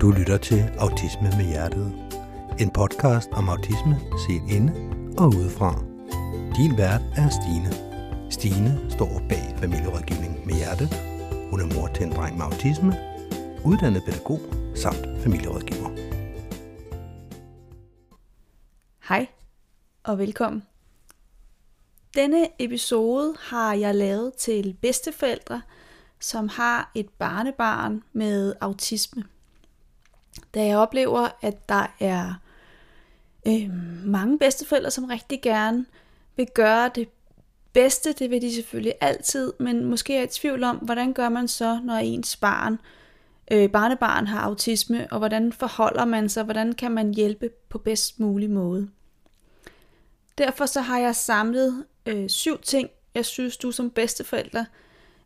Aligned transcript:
Du 0.00 0.10
lytter 0.10 0.38
til 0.38 0.60
Autisme 0.78 1.30
med 1.38 1.46
Hjertet. 1.46 1.86
En 2.60 2.70
podcast 2.70 3.28
om 3.32 3.48
autisme 3.48 3.96
set 4.26 4.56
inde 4.56 4.72
og 5.18 5.26
udefra. 5.28 5.70
Din 6.56 6.78
vært 6.78 7.02
er 7.16 7.28
Stine. 7.38 7.70
Stine 8.30 8.90
står 8.90 9.22
bag 9.28 9.56
familierådgivning 9.58 10.46
med 10.46 10.54
Hjertet. 10.54 10.88
Hun 11.50 11.60
er 11.60 11.74
mor 11.74 11.86
til 11.94 12.06
en 12.06 12.12
dreng 12.12 12.36
med 12.36 12.44
autisme, 12.44 12.92
uddannet 13.64 14.02
pædagog 14.06 14.40
samt 14.74 15.22
familierådgiver. 15.22 15.90
Hej 19.08 19.26
og 20.04 20.18
velkommen. 20.18 20.62
Denne 22.14 22.48
episode 22.58 23.34
har 23.38 23.74
jeg 23.74 23.94
lavet 23.94 24.34
til 24.34 24.76
bedsteforældre, 24.82 25.62
som 26.20 26.48
har 26.48 26.90
et 26.94 27.08
barnebarn 27.08 28.02
med 28.12 28.54
autisme. 28.60 29.24
Da 30.54 30.64
jeg 30.64 30.78
oplever, 30.78 31.28
at 31.42 31.68
der 31.68 31.94
er 32.00 32.34
øh, 33.46 33.70
mange 34.04 34.38
bedsteforældre, 34.38 34.90
som 34.90 35.04
rigtig 35.04 35.42
gerne 35.42 35.86
vil 36.36 36.46
gøre 36.54 36.90
det 36.94 37.08
bedste, 37.72 38.12
det 38.12 38.30
vil 38.30 38.42
de 38.42 38.54
selvfølgelig 38.54 38.94
altid, 39.00 39.52
men 39.60 39.84
måske 39.84 40.16
er 40.16 40.22
i 40.22 40.26
tvivl 40.26 40.64
om, 40.64 40.76
hvordan 40.76 41.12
gør 41.12 41.28
man 41.28 41.48
så, 41.48 41.80
når 41.84 41.94
ens 41.94 42.36
barn, 42.36 42.78
øh, 43.50 43.70
barnebarn 43.70 44.26
har 44.26 44.40
autisme, 44.40 45.06
og 45.10 45.18
hvordan 45.18 45.52
forholder 45.52 46.04
man 46.04 46.28
sig, 46.28 46.44
hvordan 46.44 46.72
kan 46.72 46.92
man 46.92 47.14
hjælpe 47.14 47.50
på 47.68 47.78
bedst 47.78 48.20
mulig 48.20 48.50
måde. 48.50 48.88
Derfor 50.38 50.66
så 50.66 50.80
har 50.80 50.98
jeg 50.98 51.16
samlet 51.16 51.84
øh, 52.06 52.28
syv 52.28 52.58
ting, 52.58 52.90
jeg 53.14 53.24
synes, 53.24 53.56
du 53.56 53.72
som 53.72 53.90
bedsteforælder 53.90 54.64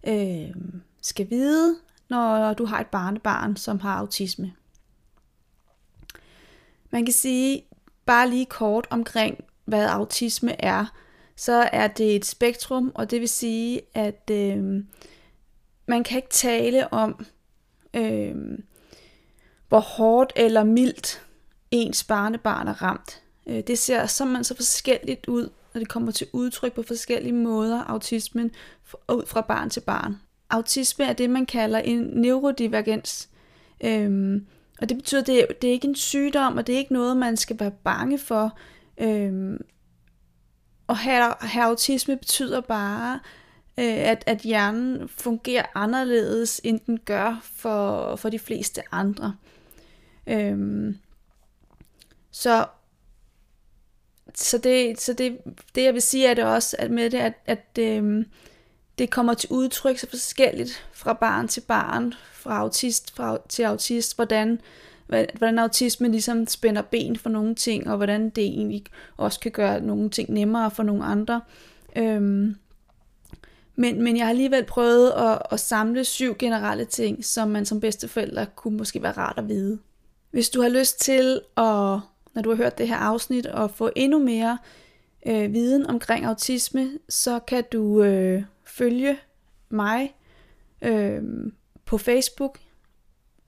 øh, 0.06 0.54
skal 1.02 1.30
vide, 1.30 1.76
når 2.08 2.54
du 2.54 2.64
har 2.64 2.80
et 2.80 2.86
barnebarn, 2.86 3.56
som 3.56 3.80
har 3.80 3.94
autisme. 3.94 4.52
Man 6.94 7.04
kan 7.04 7.12
sige 7.12 7.64
bare 8.06 8.30
lige 8.30 8.46
kort 8.46 8.86
omkring, 8.90 9.44
hvad 9.64 9.86
autisme 9.86 10.64
er. 10.64 10.86
Så 11.36 11.68
er 11.72 11.88
det 11.88 12.16
et 12.16 12.24
spektrum, 12.24 12.92
og 12.94 13.10
det 13.10 13.20
vil 13.20 13.28
sige, 13.28 13.80
at 13.94 14.30
øh, 14.30 14.84
man 15.86 16.04
kan 16.04 16.16
ikke 16.16 16.28
tale 16.30 16.92
om, 16.92 17.26
øh, 17.94 18.34
hvor 19.68 19.80
hårdt 19.80 20.32
eller 20.36 20.64
mildt 20.64 21.22
ens 21.70 22.04
barnebarn 22.04 22.68
er 22.68 22.82
ramt. 22.82 23.22
Øh, 23.46 23.62
det 23.66 23.78
ser 23.78 24.06
simpelthen 24.06 24.44
så 24.44 24.56
forskelligt 24.56 25.28
ud, 25.28 25.50
når 25.74 25.78
det 25.78 25.88
kommer 25.88 26.12
til 26.12 26.26
udtryk 26.32 26.72
på 26.72 26.82
forskellige 26.82 27.32
måder, 27.32 27.84
autismen, 27.84 28.50
ud 29.08 29.26
fra 29.26 29.40
barn 29.40 29.70
til 29.70 29.80
barn. 29.80 30.16
Autisme 30.50 31.04
er 31.04 31.12
det, 31.12 31.30
man 31.30 31.46
kalder 31.46 31.78
en 31.78 32.00
neurodivergens. 32.00 33.28
Øhm, 33.80 34.46
og 34.84 34.88
det 34.88 34.96
betyder, 34.96 35.20
at 35.20 35.26
det, 35.26 35.62
det 35.62 35.68
er 35.68 35.72
ikke 35.72 35.88
en 35.88 35.94
sygdom, 35.94 36.56
og 36.56 36.66
det 36.66 36.74
er 36.74 36.78
ikke 36.78 36.92
noget, 36.92 37.16
man 37.16 37.36
skal 37.36 37.60
være 37.60 37.70
bange 37.70 38.18
for. 38.18 38.58
Øhm, 38.98 39.64
og 40.86 40.96
have, 40.96 41.34
have 41.40 41.64
autisme 41.64 42.16
betyder 42.16 42.60
bare, 42.60 43.20
øh, 43.78 43.84
at, 43.84 44.24
at 44.26 44.38
hjernen 44.38 45.08
fungerer 45.08 45.64
anderledes, 45.74 46.60
end 46.64 46.80
den 46.86 46.98
gør 47.04 47.40
for, 47.42 48.16
for 48.16 48.28
de 48.28 48.38
fleste 48.38 48.82
andre. 48.92 49.36
Øhm, 50.26 50.98
så 52.30 52.66
så 54.34 54.58
det, 54.58 55.00
så 55.00 55.12
det, 55.12 55.38
det 55.74 55.84
jeg 55.84 55.94
vil 55.94 56.02
sige 56.02 56.26
er 56.26 56.34
det 56.34 56.44
også 56.44 56.76
at 56.78 56.90
med 56.90 57.10
det, 57.10 57.18
at, 57.18 57.34
at 57.46 57.78
øhm, 57.78 58.24
det 58.98 59.10
kommer 59.10 59.34
til 59.34 59.50
udtryk 59.52 59.98
så 59.98 60.10
forskelligt 60.10 60.86
fra 60.92 61.12
barn 61.12 61.48
til 61.48 61.60
barn, 61.60 62.14
fra 62.32 62.58
autist 62.58 63.16
fra, 63.16 63.38
til 63.48 63.62
autist, 63.62 64.16
hvordan, 64.16 64.60
hvordan 65.06 65.58
autisme 65.58 66.08
ligesom 66.08 66.46
spænder 66.46 66.82
ben 66.82 67.16
for 67.16 67.30
nogle 67.30 67.54
ting, 67.54 67.90
og 67.90 67.96
hvordan 67.96 68.30
det 68.30 68.44
egentlig 68.44 68.84
også 69.16 69.40
kan 69.40 69.52
gøre 69.52 69.80
nogle 69.80 70.10
ting 70.10 70.30
nemmere 70.30 70.70
for 70.70 70.82
nogle 70.82 71.04
andre. 71.04 71.40
Øhm, 71.96 72.56
men, 73.76 74.02
men 74.02 74.16
jeg 74.16 74.24
har 74.24 74.30
alligevel 74.30 74.64
prøvet 74.64 75.10
at, 75.10 75.38
at 75.50 75.60
samle 75.60 76.04
syv 76.04 76.36
generelle 76.38 76.84
ting, 76.84 77.24
som 77.24 77.48
man 77.48 77.66
som 77.66 77.80
bedsteforælder 77.80 78.44
kunne 78.44 78.76
måske 78.76 79.02
være 79.02 79.12
rart 79.12 79.38
at 79.38 79.48
vide. 79.48 79.78
Hvis 80.30 80.50
du 80.50 80.62
har 80.62 80.68
lyst 80.68 81.00
til 81.00 81.40
at 81.56 82.00
når 82.34 82.42
du 82.42 82.50
har 82.50 82.56
hørt 82.56 82.78
det 82.78 82.88
her 82.88 82.96
afsnit, 82.96 83.46
og 83.46 83.70
få 83.70 83.90
endnu 83.96 84.18
mere 84.18 84.58
øh, 85.26 85.52
viden 85.52 85.86
omkring 85.86 86.24
autisme, 86.24 86.90
så 87.08 87.38
kan 87.38 87.64
du 87.72 88.02
øh, 88.02 88.42
følge 88.66 89.18
mig 89.68 90.14
øh, 90.82 91.22
på 91.84 91.98
Facebook. 91.98 92.58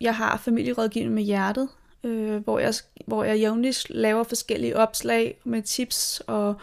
Jeg 0.00 0.16
har 0.16 0.36
familierådgivning 0.36 1.14
med 1.14 1.22
hjertet, 1.22 1.68
øh, 2.04 2.36
hvor, 2.36 2.58
jeg, 2.58 2.74
hvor 3.06 3.24
jeg 3.24 3.38
jævnligt 3.38 3.90
laver 3.90 4.22
forskellige 4.22 4.76
opslag 4.76 5.40
med 5.44 5.62
tips 5.62 6.22
og 6.26 6.54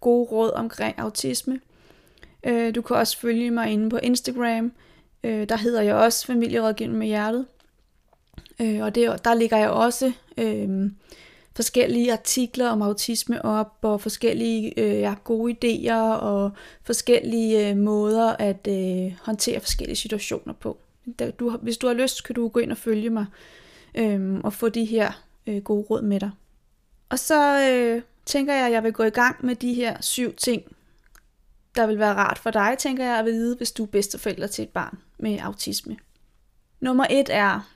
gode 0.00 0.30
råd 0.30 0.50
omkring 0.50 0.98
autisme. 0.98 1.60
Øh, 2.44 2.74
du 2.74 2.82
kan 2.82 2.96
også 2.96 3.18
følge 3.18 3.50
mig 3.50 3.70
inde 3.70 3.90
på 3.90 3.96
Instagram. 3.96 4.72
Øh, 5.24 5.48
der 5.48 5.56
hedder 5.56 5.82
jeg 5.82 5.94
også 5.94 6.26
familierådgivning 6.26 6.98
med 6.98 7.06
hjertet. 7.06 7.46
Øh, 8.60 8.80
og 8.82 8.94
det, 8.94 9.24
der 9.24 9.34
ligger 9.34 9.56
jeg 9.56 9.70
også 9.70 10.12
øh, 10.36 10.90
forskellige 11.54 12.12
artikler 12.12 12.68
om 12.68 12.82
autisme 12.82 13.44
op, 13.44 13.78
og 13.82 14.00
forskellige 14.00 14.80
øh, 14.80 15.00
ja, 15.00 15.14
gode 15.24 15.56
idéer, 15.64 16.20
og 16.20 16.50
forskellige 16.82 17.70
øh, 17.70 17.76
måder 17.76 18.36
at 18.38 18.68
øh, 18.68 19.12
håndtere 19.22 19.60
forskellige 19.60 19.96
situationer 19.96 20.54
på. 20.54 20.78
Du, 21.40 21.50
hvis 21.50 21.78
du 21.78 21.86
har 21.86 21.94
lyst, 21.94 22.24
kan 22.24 22.34
du 22.34 22.48
gå 22.48 22.60
ind 22.60 22.70
og 22.70 22.76
følge 22.78 23.10
mig, 23.10 23.26
øh, 23.94 24.40
og 24.44 24.52
få 24.52 24.68
de 24.68 24.84
her 24.84 25.22
øh, 25.46 25.62
gode 25.62 25.86
råd 25.90 26.02
med 26.02 26.20
dig. 26.20 26.30
Og 27.08 27.18
så 27.18 27.70
øh, 27.70 28.02
tænker 28.26 28.54
jeg, 28.54 28.66
at 28.66 28.72
jeg 28.72 28.82
vil 28.82 28.92
gå 28.92 29.02
i 29.02 29.10
gang 29.10 29.46
med 29.46 29.56
de 29.56 29.74
her 29.74 29.96
syv 30.00 30.34
ting, 30.34 30.62
der 31.76 31.86
vil 31.86 31.98
være 31.98 32.14
rart 32.14 32.38
for 32.38 32.50
dig, 32.50 32.76
tænker 32.78 33.04
jeg 33.04 33.18
at 33.18 33.24
vide, 33.24 33.56
hvis 33.56 33.72
du 33.72 33.82
er 33.82 33.86
bedsteforælder 33.86 34.46
til 34.46 34.62
et 34.62 34.68
barn 34.68 34.98
med 35.18 35.38
autisme. 35.38 35.96
Nummer 36.80 37.06
et 37.10 37.28
er, 37.30 37.72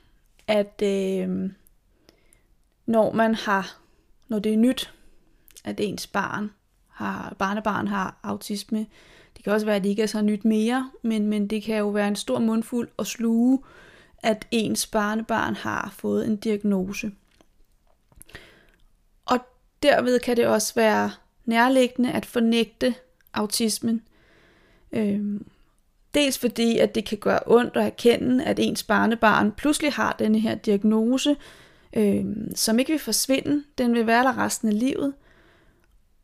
at 0.49 0.83
øh, 0.83 1.51
når 2.87 3.13
man 3.13 3.35
har, 3.35 3.79
når 4.29 4.39
det 4.39 4.53
er 4.53 4.57
nyt, 4.57 4.93
at 5.65 5.81
ens 5.81 6.07
barn 6.07 6.51
har, 6.89 7.37
barnebarn 7.39 7.89
har 7.89 8.21
autisme. 8.23 8.87
Det 9.37 9.45
kan 9.45 9.53
også 9.53 9.67
være, 9.67 9.77
at 9.77 9.83
det 9.83 9.89
ikke 9.89 10.03
er 10.03 10.07
så 10.07 10.23
nyt 10.23 10.45
mere, 10.45 10.91
men, 11.03 11.27
men 11.27 11.47
det 11.47 11.63
kan 11.63 11.77
jo 11.79 11.89
være 11.89 12.09
en 12.09 12.17
stor 12.17 12.39
mundfuld 12.39 12.89
at 12.99 13.07
sluge, 13.07 13.63
at 14.23 14.47
ens 14.51 14.87
barnebarn 14.87 15.55
har 15.55 15.95
fået 15.97 16.27
en 16.27 16.37
diagnose. 16.37 17.13
Og 19.27 19.39
derved 19.83 20.21
kan 20.21 20.37
det 20.37 20.47
også 20.47 20.75
være 20.75 21.11
nærliggende 21.45 22.13
at 22.13 22.27
fornægte 22.27 22.95
autismen. 23.35 24.03
Øhm, 24.93 25.47
dels 26.15 26.39
fordi, 26.39 26.79
at 26.79 26.95
det 26.95 27.05
kan 27.05 27.19
gøre 27.19 27.41
ondt 27.47 27.77
at 27.77 27.87
erkende, 27.87 28.45
at 28.45 28.59
ens 28.59 28.83
barnebarn 28.83 29.53
pludselig 29.53 29.93
har 29.93 30.17
denne 30.19 30.39
her 30.39 30.55
diagnose, 30.55 31.37
øh, 31.97 32.25
som 32.55 32.79
ikke 32.79 32.93
vil 32.93 33.01
forsvinde. 33.01 33.65
Den 33.79 33.95
vil 33.95 34.07
være 34.07 34.25
der 34.25 34.39
resten 34.39 34.69
af 34.69 34.79
livet. 34.79 35.15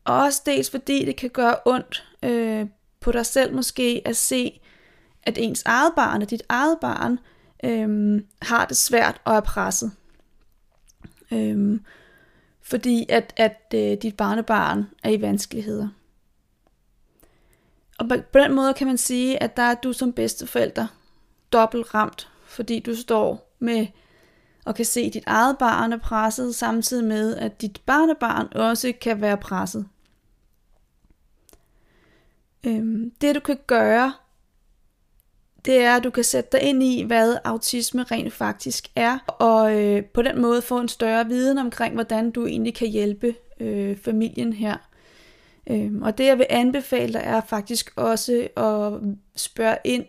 Og 0.03 0.21
også 0.21 0.41
dels 0.45 0.69
fordi 0.69 1.05
det 1.05 1.15
kan 1.15 1.29
gøre 1.29 1.55
ondt 1.65 2.09
øh, 2.23 2.67
på 2.99 3.11
dig 3.11 3.25
selv 3.25 3.55
måske 3.55 4.01
at 4.05 4.15
se, 4.15 4.61
at 5.23 5.37
ens 5.37 5.63
eget 5.65 5.93
barn, 5.95 6.21
og 6.21 6.29
dit 6.29 6.43
eget 6.49 6.77
barn, 6.81 7.19
øh, 7.63 8.21
har 8.41 8.65
det 8.65 8.77
svært 8.77 9.21
og 9.25 9.35
er 9.35 9.39
presset. 9.39 9.91
Øh, 11.31 11.79
fordi 12.61 13.05
at, 13.09 13.33
at 13.37 13.73
øh, 13.75 13.97
dit 14.01 14.17
barnebarn 14.17 14.85
er 15.03 15.09
i 15.09 15.21
vanskeligheder. 15.21 15.87
Og 17.99 18.09
på, 18.09 18.15
på 18.33 18.39
den 18.39 18.53
måde 18.53 18.73
kan 18.73 18.87
man 18.87 18.97
sige, 18.97 19.43
at 19.43 19.57
der 19.57 19.63
er 19.63 19.75
du 19.75 19.93
som 19.93 20.13
bedsteforælder 20.13 20.87
dobbelt 21.51 21.93
ramt, 21.93 22.29
fordi 22.45 22.79
du 22.79 22.95
står 22.95 23.55
med 23.59 23.87
og 24.65 24.75
kan 24.75 24.85
se, 24.85 25.01
at 25.01 25.13
dit 25.13 25.23
eget 25.25 25.57
barn 25.57 25.93
er 25.93 25.97
presset, 25.97 26.55
samtidig 26.55 27.03
med, 27.03 27.35
at 27.35 27.61
dit 27.61 27.81
barnebarn 27.85 28.47
også 28.55 28.93
kan 29.01 29.21
være 29.21 29.37
presset. 29.37 29.87
Øhm, 32.63 33.11
det 33.21 33.35
du 33.35 33.39
kan 33.39 33.57
gøre, 33.67 34.13
det 35.65 35.77
er, 35.77 35.95
at 35.95 36.03
du 36.03 36.09
kan 36.09 36.23
sætte 36.23 36.49
dig 36.51 36.61
ind 36.61 36.83
i, 36.83 37.03
hvad 37.03 37.37
autisme 37.43 38.03
rent 38.03 38.33
faktisk 38.33 38.87
er, 38.95 39.17
og 39.27 39.81
øh, 39.81 40.05
på 40.05 40.21
den 40.21 40.41
måde 40.41 40.61
få 40.61 40.79
en 40.79 40.87
større 40.87 41.27
viden 41.27 41.57
omkring, 41.57 41.93
hvordan 41.93 42.31
du 42.31 42.45
egentlig 42.45 42.75
kan 42.75 42.87
hjælpe 42.87 43.35
øh, 43.59 43.97
familien 43.97 44.53
her. 44.53 44.77
Øhm, 45.69 46.01
og 46.01 46.17
det 46.17 46.25
jeg 46.25 46.37
vil 46.37 46.45
anbefale 46.49 47.13
dig 47.13 47.21
er 47.25 47.41
faktisk 47.41 47.91
også 47.95 48.47
at 48.57 49.01
spørge 49.35 49.77
ind 49.83 50.05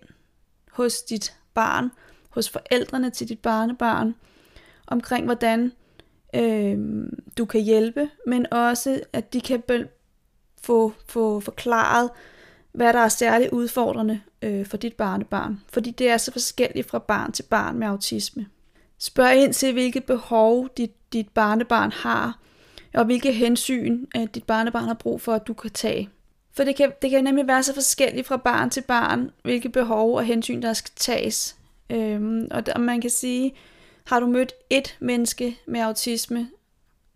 hos 0.70 1.02
dit 1.02 1.36
barn, 1.54 1.90
hos 2.30 2.50
forældrene 2.50 3.10
til 3.10 3.28
dit 3.28 3.38
barnebarn, 3.38 4.14
omkring, 4.86 5.24
hvordan 5.24 5.72
øh, 6.34 6.78
du 7.38 7.44
kan 7.44 7.60
hjælpe, 7.60 8.08
men 8.26 8.52
også, 8.52 9.00
at 9.12 9.32
de 9.32 9.40
kan 9.40 9.62
få, 10.62 10.92
få 11.06 11.40
forklaret, 11.40 12.10
hvad 12.72 12.92
der 12.92 12.98
er 12.98 13.08
særligt 13.08 13.50
udfordrende 13.50 14.20
øh, 14.42 14.66
for 14.66 14.76
dit 14.76 14.94
barnebarn. 14.94 15.60
Fordi 15.72 15.90
det 15.90 16.08
er 16.08 16.16
så 16.16 16.32
forskelligt 16.32 16.88
fra 16.88 16.98
barn 16.98 17.32
til 17.32 17.42
barn 17.42 17.78
med 17.78 17.86
autisme. 17.86 18.46
Spørg 18.98 19.36
ind 19.36 19.52
til, 19.52 19.72
hvilke 19.72 20.00
behov 20.00 20.68
dit, 20.76 21.12
dit 21.12 21.28
barnebarn 21.28 21.92
har, 21.92 22.38
og 22.94 23.04
hvilke 23.04 23.32
hensyn 23.32 24.06
at 24.14 24.34
dit 24.34 24.44
barnebarn 24.44 24.84
har 24.84 24.94
brug 24.94 25.20
for, 25.20 25.34
at 25.34 25.46
du 25.46 25.54
kan 25.54 25.70
tage. 25.70 26.08
For 26.52 26.64
det 26.64 26.76
kan, 26.76 26.92
det 27.02 27.10
kan 27.10 27.24
nemlig 27.24 27.46
være 27.46 27.62
så 27.62 27.74
forskelligt 27.74 28.26
fra 28.26 28.36
barn 28.36 28.70
til 28.70 28.80
barn, 28.80 29.30
hvilke 29.42 29.68
behov 29.68 30.16
og 30.16 30.24
hensyn, 30.24 30.62
der 30.62 30.72
skal 30.72 30.92
tages. 30.96 31.56
Øhm, 31.90 32.48
og 32.50 32.66
der, 32.66 32.78
man 32.78 33.00
kan 33.00 33.10
sige, 33.10 33.54
har 34.06 34.20
du 34.20 34.26
mødt 34.26 34.52
et 34.70 34.96
menneske 35.00 35.58
med 35.66 35.80
autisme, 35.80 36.50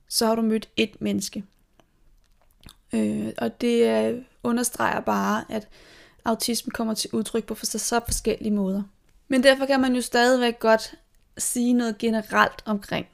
så 0.08 0.26
har 0.26 0.35
du 0.35 0.43
mødt 0.43 0.69
et 0.76 1.00
menneske. 1.00 1.44
Øh, 2.93 3.32
og 3.38 3.61
det 3.61 4.06
øh, 4.06 4.23
understreger 4.43 5.00
bare, 5.00 5.44
at 5.49 5.69
autisme 6.25 6.70
kommer 6.70 6.94
til 6.94 7.11
udtryk 7.12 7.44
på 7.44 7.55
så, 7.55 7.79
så 7.79 8.00
forskellige 8.05 8.50
måder. 8.50 8.82
Men 9.29 9.43
derfor 9.43 9.67
kan 9.67 9.81
man 9.81 9.94
jo 9.94 10.00
stadigvæk 10.00 10.58
godt 10.58 10.94
sige 11.38 11.73
noget 11.73 11.99
generelt 11.99 12.62
omkring 12.64 13.06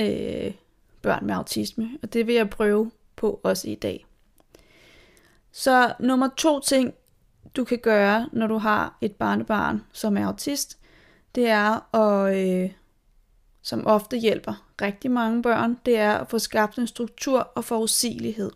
øh, 0.00 0.54
børn 1.02 1.26
med 1.26 1.34
autisme, 1.34 1.90
og 2.02 2.12
det 2.12 2.26
vil 2.26 2.34
jeg 2.34 2.50
prøve 2.50 2.90
på 3.16 3.40
også 3.42 3.68
i 3.68 3.74
dag. 3.74 4.06
Så 5.52 5.94
nummer 6.00 6.28
to 6.36 6.60
ting, 6.60 6.94
du 7.56 7.64
kan 7.64 7.78
gøre, 7.78 8.28
når 8.32 8.46
du 8.46 8.58
har 8.58 8.98
et 9.00 9.16
barnebarn, 9.16 9.82
som 9.92 10.16
er 10.16 10.26
autist, 10.26 10.78
det 11.34 11.48
er 11.48 11.94
at, 11.96 12.36
øh, 12.36 12.70
som 13.70 13.86
ofte 13.86 14.16
hjælper 14.16 14.66
rigtig 14.82 15.10
mange 15.10 15.42
børn, 15.42 15.78
det 15.86 15.96
er 15.96 16.12
at 16.12 16.30
få 16.30 16.38
skabt 16.38 16.78
en 16.78 16.86
struktur 16.86 17.38
og 17.38 17.64
forudsigelighed. 17.64 18.50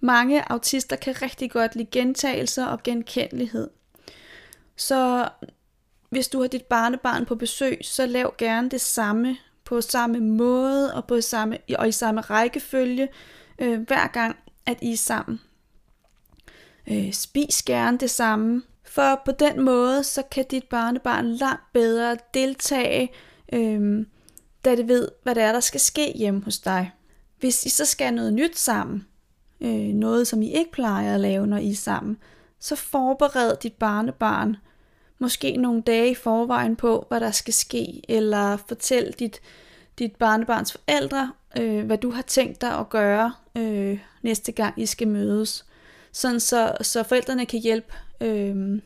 Mange 0.00 0.52
autister 0.52 0.96
kan 0.96 1.22
rigtig 1.22 1.50
godt 1.50 1.76
lide 1.76 1.88
gentagelser 1.92 2.66
og 2.66 2.82
genkendelighed. 2.82 3.70
Så 4.76 5.28
hvis 6.10 6.28
du 6.28 6.40
har 6.40 6.48
dit 6.48 6.64
barnebarn 6.64 7.26
på 7.26 7.34
besøg, 7.34 7.78
så 7.82 8.06
lav 8.06 8.34
gerne 8.38 8.70
det 8.70 8.80
samme 8.80 9.36
på 9.64 9.80
samme 9.80 10.20
måde 10.20 10.94
og 10.94 11.04
på 11.04 11.20
samme 11.20 11.58
og 11.78 11.88
i 11.88 11.92
samme 11.92 12.20
rækkefølge 12.20 13.08
øh, 13.58 13.80
hver 13.80 14.06
gang 14.06 14.36
at 14.66 14.78
I 14.82 14.92
er 14.92 14.96
sammen. 14.96 15.40
Øh, 16.90 17.12
spis 17.12 17.62
gerne 17.62 17.98
det 17.98 18.10
samme, 18.10 18.62
for 18.84 19.22
på 19.24 19.32
den 19.32 19.60
måde 19.60 20.04
så 20.04 20.22
kan 20.30 20.44
dit 20.50 20.64
barnebarn 20.64 21.26
langt 21.26 21.72
bedre 21.72 22.16
deltage, 22.34 23.12
øh, 23.52 24.06
da 24.68 24.76
det 24.76 24.88
ved, 24.88 25.08
hvad 25.22 25.34
det 25.34 25.42
er, 25.42 25.52
der 25.52 25.60
skal 25.60 25.80
ske 25.80 26.12
hjemme 26.16 26.42
hos 26.44 26.58
dig. 26.58 26.90
Hvis 27.38 27.64
I 27.64 27.68
så 27.68 27.84
skal 27.84 28.14
noget 28.14 28.32
nyt 28.32 28.58
sammen, 28.58 29.06
øh, 29.60 29.94
noget 29.94 30.26
som 30.26 30.42
I 30.42 30.52
ikke 30.52 30.72
plejer 30.72 31.14
at 31.14 31.20
lave, 31.20 31.46
når 31.46 31.56
I 31.56 31.70
er 31.70 31.76
sammen, 31.76 32.16
så 32.60 32.76
forbered 32.76 33.56
dit 33.62 33.72
barnebarn 33.72 34.56
måske 35.18 35.56
nogle 35.56 35.82
dage 35.82 36.10
i 36.10 36.14
forvejen 36.14 36.76
på, 36.76 37.06
hvad 37.08 37.20
der 37.20 37.30
skal 37.30 37.54
ske, 37.54 38.02
eller 38.08 38.56
fortæl 38.56 39.14
dit, 39.18 39.40
dit 39.98 40.16
barnebarns 40.16 40.72
forældre, 40.72 41.32
øh, 41.58 41.86
hvad 41.86 41.98
du 41.98 42.10
har 42.10 42.22
tænkt 42.22 42.60
dig 42.60 42.78
at 42.78 42.88
gøre 42.88 43.32
øh, 43.56 43.98
næste 44.22 44.52
gang 44.52 44.82
I 44.82 44.86
skal 44.86 45.08
mødes. 45.08 45.64
Sådan 46.12 46.40
så, 46.40 46.76
så 46.80 47.02
forældrene 47.02 47.46
kan 47.46 47.60
hjælpe 47.60 47.94
øh, 48.20 48.80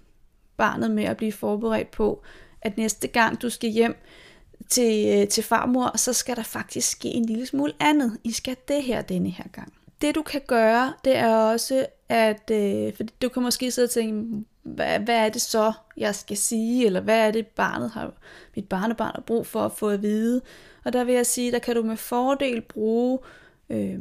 barnet 0.56 0.90
med 0.90 1.04
at 1.04 1.16
blive 1.16 1.32
forberedt 1.32 1.90
på, 1.90 2.22
at 2.62 2.76
næste 2.76 3.08
gang 3.08 3.42
du 3.42 3.50
skal 3.50 3.70
hjem 3.70 3.90
øh, 3.90 4.31
til 4.68 5.20
øh, 5.20 5.28
til 5.28 5.44
farmor, 5.44 5.96
så 5.96 6.12
skal 6.12 6.36
der 6.36 6.42
faktisk 6.42 6.90
ske 6.90 7.08
en 7.08 7.24
lille 7.24 7.46
smule 7.46 7.72
andet. 7.80 8.18
I 8.24 8.32
skal 8.32 8.56
det 8.68 8.82
her 8.82 9.02
denne 9.02 9.30
her 9.30 9.48
gang. 9.52 9.72
Det 10.00 10.14
du 10.14 10.22
kan 10.22 10.40
gøre, 10.46 10.92
det 11.04 11.16
er 11.16 11.36
også, 11.36 11.86
at 12.08 12.50
øh, 12.50 12.96
for 12.96 13.02
du 13.22 13.28
kan 13.28 13.42
måske 13.42 13.70
sidde 13.70 13.86
og 13.86 13.90
tænke, 13.90 14.44
hvad, 14.62 14.98
hvad 14.98 15.16
er 15.16 15.28
det 15.28 15.42
så, 15.42 15.72
jeg 15.96 16.14
skal 16.14 16.36
sige, 16.36 16.86
eller 16.86 17.00
hvad 17.00 17.18
er 17.18 17.30
det, 17.30 17.46
barnet 17.46 17.90
har, 17.90 18.12
mit 18.56 18.68
barnebarn 18.68 19.14
har 19.14 19.22
brug 19.22 19.46
for 19.46 19.64
at 19.64 19.72
få 19.72 19.88
at 19.88 20.02
vide. 20.02 20.40
Og 20.84 20.92
der 20.92 21.04
vil 21.04 21.14
jeg 21.14 21.26
sige, 21.26 21.52
der 21.52 21.58
kan 21.58 21.76
du 21.76 21.82
med 21.82 21.96
fordel 21.96 22.60
bruge 22.60 23.18
øh, 23.70 23.98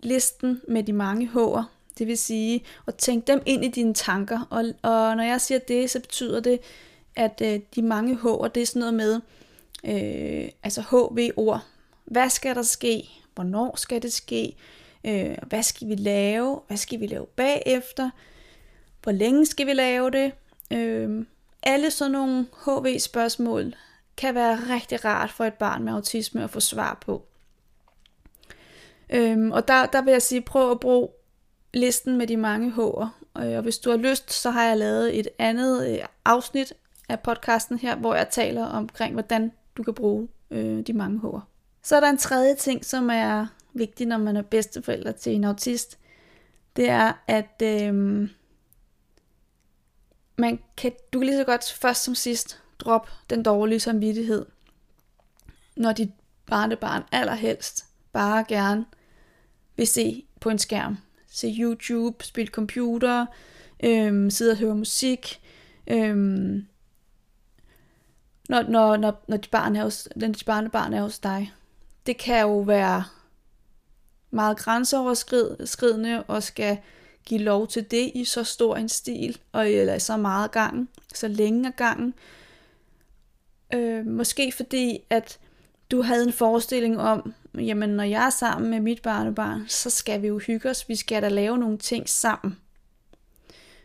listen 0.00 0.60
med 0.68 0.82
de 0.82 0.92
mange 0.92 1.30
H'er, 1.34 1.62
det 1.98 2.06
vil 2.06 2.18
sige 2.18 2.64
at 2.86 2.94
tænke 2.94 3.32
dem 3.32 3.42
ind 3.46 3.64
i 3.64 3.68
dine 3.68 3.94
tanker. 3.94 4.46
Og, 4.50 4.64
og 4.82 5.16
når 5.16 5.22
jeg 5.22 5.40
siger 5.40 5.58
det, 5.58 5.90
så 5.90 6.00
betyder 6.00 6.40
det, 6.40 6.60
at 7.16 7.42
øh, 7.44 7.60
de 7.74 7.82
mange 7.82 8.14
H'er, 8.14 8.48
det 8.48 8.62
er 8.62 8.66
sådan 8.66 8.80
noget 8.80 8.94
med, 8.94 9.20
øh, 9.84 10.48
altså 10.62 10.82
HV-ord. 10.82 11.64
Hvad 12.04 12.30
skal 12.30 12.54
der 12.54 12.62
ske? 12.62 13.08
Hvornår 13.34 13.76
skal 13.76 14.02
det 14.02 14.12
ske? 14.12 14.56
Øh, 15.04 15.36
hvad 15.46 15.62
skal 15.62 15.88
vi 15.88 15.94
lave? 15.94 16.60
Hvad 16.66 16.76
skal 16.76 17.00
vi 17.00 17.06
lave 17.06 17.26
bagefter? 17.26 18.10
Hvor 19.02 19.12
længe 19.12 19.46
skal 19.46 19.66
vi 19.66 19.72
lave 19.72 20.10
det? 20.10 20.32
Øh, 20.72 21.24
alle 21.62 21.90
sådan 21.90 22.12
nogle 22.12 22.46
HV-spørgsmål 22.66 23.74
kan 24.16 24.34
være 24.34 24.56
rigtig 24.74 25.04
rart 25.04 25.30
for 25.30 25.44
et 25.44 25.54
barn 25.54 25.84
med 25.84 25.92
autisme 25.92 26.44
at 26.44 26.50
få 26.50 26.60
svar 26.60 26.98
på. 27.00 27.22
Øhm, 29.10 29.52
og 29.52 29.68
der, 29.68 29.86
der 29.86 30.02
vil 30.02 30.12
jeg 30.12 30.22
sige, 30.22 30.40
prøv 30.40 30.70
at 30.70 30.80
bruge 30.80 31.08
listen 31.74 32.16
med 32.16 32.26
de 32.26 32.36
mange 32.36 32.70
H'er. 32.70 33.06
Øh, 33.42 33.56
og 33.56 33.62
hvis 33.62 33.78
du 33.78 33.90
har 33.90 33.96
lyst, 33.96 34.32
så 34.32 34.50
har 34.50 34.64
jeg 34.64 34.76
lavet 34.76 35.18
et 35.18 35.28
andet 35.38 35.88
øh, 35.88 35.98
afsnit 36.24 36.72
af 37.08 37.20
podcasten 37.20 37.78
her, 37.78 37.96
hvor 37.96 38.14
jeg 38.14 38.28
taler 38.30 38.64
omkring, 38.66 39.12
hvordan 39.12 39.52
du 39.78 39.82
kan 39.82 39.94
bruge 39.94 40.28
øh, 40.50 40.86
de 40.86 40.92
mange 40.92 41.18
hår. 41.18 41.48
Så 41.82 41.96
er 41.96 42.00
der 42.00 42.10
en 42.10 42.18
tredje 42.18 42.54
ting, 42.54 42.84
som 42.84 43.10
er 43.10 43.46
vigtig, 43.74 44.06
når 44.06 44.18
man 44.18 44.36
er 44.36 44.42
bedsteforælder 44.42 45.12
til 45.12 45.34
en 45.34 45.44
autist. 45.44 45.98
Det 46.76 46.88
er, 46.88 47.12
at 47.26 47.62
øh, 47.62 48.28
man 50.38 50.58
kan, 50.76 50.92
du 51.12 51.18
kan 51.18 51.26
lige 51.26 51.38
så 51.38 51.44
godt 51.44 51.72
først 51.72 52.04
som 52.04 52.14
sidst 52.14 52.62
droppe 52.78 53.10
den 53.30 53.42
dårlige 53.42 53.80
samvittighed, 53.80 54.46
når 55.76 55.92
dit 55.92 56.10
barnebarn 56.46 57.02
allerhelst 57.12 57.84
bare 58.12 58.44
gerne 58.48 58.84
vil 59.76 59.86
se 59.86 60.24
på 60.40 60.50
en 60.50 60.58
skærm. 60.58 60.98
Se 61.26 61.56
YouTube, 61.58 62.24
spille 62.24 62.50
computer, 62.50 63.26
øh, 63.84 64.30
sidde 64.30 64.52
og 64.52 64.58
høre 64.58 64.74
musik, 64.74 65.40
øh, 65.86 66.16
når, 68.48 68.62
når, 68.62 68.96
når, 68.96 69.24
når 69.28 69.36
dit, 69.36 69.50
barn 69.50 69.76
er 69.76 69.82
hos, 69.82 70.08
når 70.16 70.26
dit 70.26 70.44
barnebarn 70.46 70.92
er 70.92 71.02
hos 71.02 71.18
dig. 71.18 71.52
Det 72.06 72.16
kan 72.16 72.40
jo 72.40 72.58
være 72.58 73.04
meget 74.30 74.56
grænseoverskridende 74.56 76.22
og 76.22 76.42
skal 76.42 76.78
give 77.24 77.40
lov 77.40 77.68
til 77.68 77.90
det 77.90 78.12
i 78.14 78.24
så 78.24 78.44
stor 78.44 78.76
en 78.76 78.88
stil, 78.88 79.38
og 79.52 79.70
eller 79.70 79.98
så 79.98 80.16
meget 80.16 80.50
gangen, 80.50 80.88
så 81.14 81.28
længe 81.28 81.66
af 81.66 81.76
gangen. 81.76 82.14
Øh, 83.74 84.06
måske 84.06 84.52
fordi, 84.56 85.00
at 85.10 85.38
du 85.90 86.02
havde 86.02 86.24
en 86.24 86.32
forestilling 86.32 87.00
om, 87.00 87.34
jamen 87.54 87.90
når 87.90 88.04
jeg 88.04 88.26
er 88.26 88.30
sammen 88.30 88.70
med 88.70 88.80
mit 88.80 89.02
barnebarn, 89.02 89.64
så 89.68 89.90
skal 89.90 90.22
vi 90.22 90.26
jo 90.26 90.38
hygge 90.38 90.70
os, 90.70 90.88
vi 90.88 90.96
skal 90.96 91.22
da 91.22 91.28
lave 91.28 91.58
nogle 91.58 91.78
ting 91.78 92.08
sammen. 92.08 92.58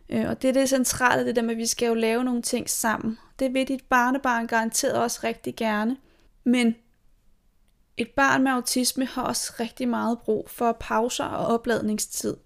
Øh, 0.10 0.30
og 0.30 0.42
det 0.42 0.48
er 0.48 0.54
det 0.54 0.70
centrale, 0.70 1.26
det 1.26 1.36
der 1.36 1.42
med, 1.42 1.52
at 1.52 1.58
vi 1.58 1.66
skal 1.66 1.88
jo 1.88 1.94
lave 1.94 2.24
nogle 2.24 2.42
ting 2.42 2.70
sammen. 2.70 3.18
Det 3.40 3.54
vil 3.54 3.68
dit 3.68 3.84
barnebarn 3.84 4.48
garanteret 4.48 4.94
også 4.96 5.20
rigtig 5.24 5.56
gerne. 5.56 5.98
Men 6.44 6.76
et 7.98 8.10
barn 8.10 8.44
med 8.44 8.52
autisme 8.52 9.06
har 9.06 9.24
også 9.24 9.54
rigtig 9.60 9.88
meget 9.88 10.20
brug 10.20 10.50
for 10.50 10.78
pauser 10.80 11.26
og 11.26 11.48
opladningstid. 11.48 12.38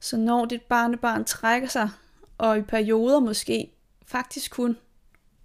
Så 0.00 0.16
når 0.16 0.44
dit 0.44 0.62
barnebarn 0.62 1.24
trækker 1.24 1.68
sig, 1.68 1.90
og 2.38 2.58
i 2.58 2.62
perioder 2.62 3.20
måske 3.20 3.72
faktisk 4.06 4.50
kun 4.50 4.76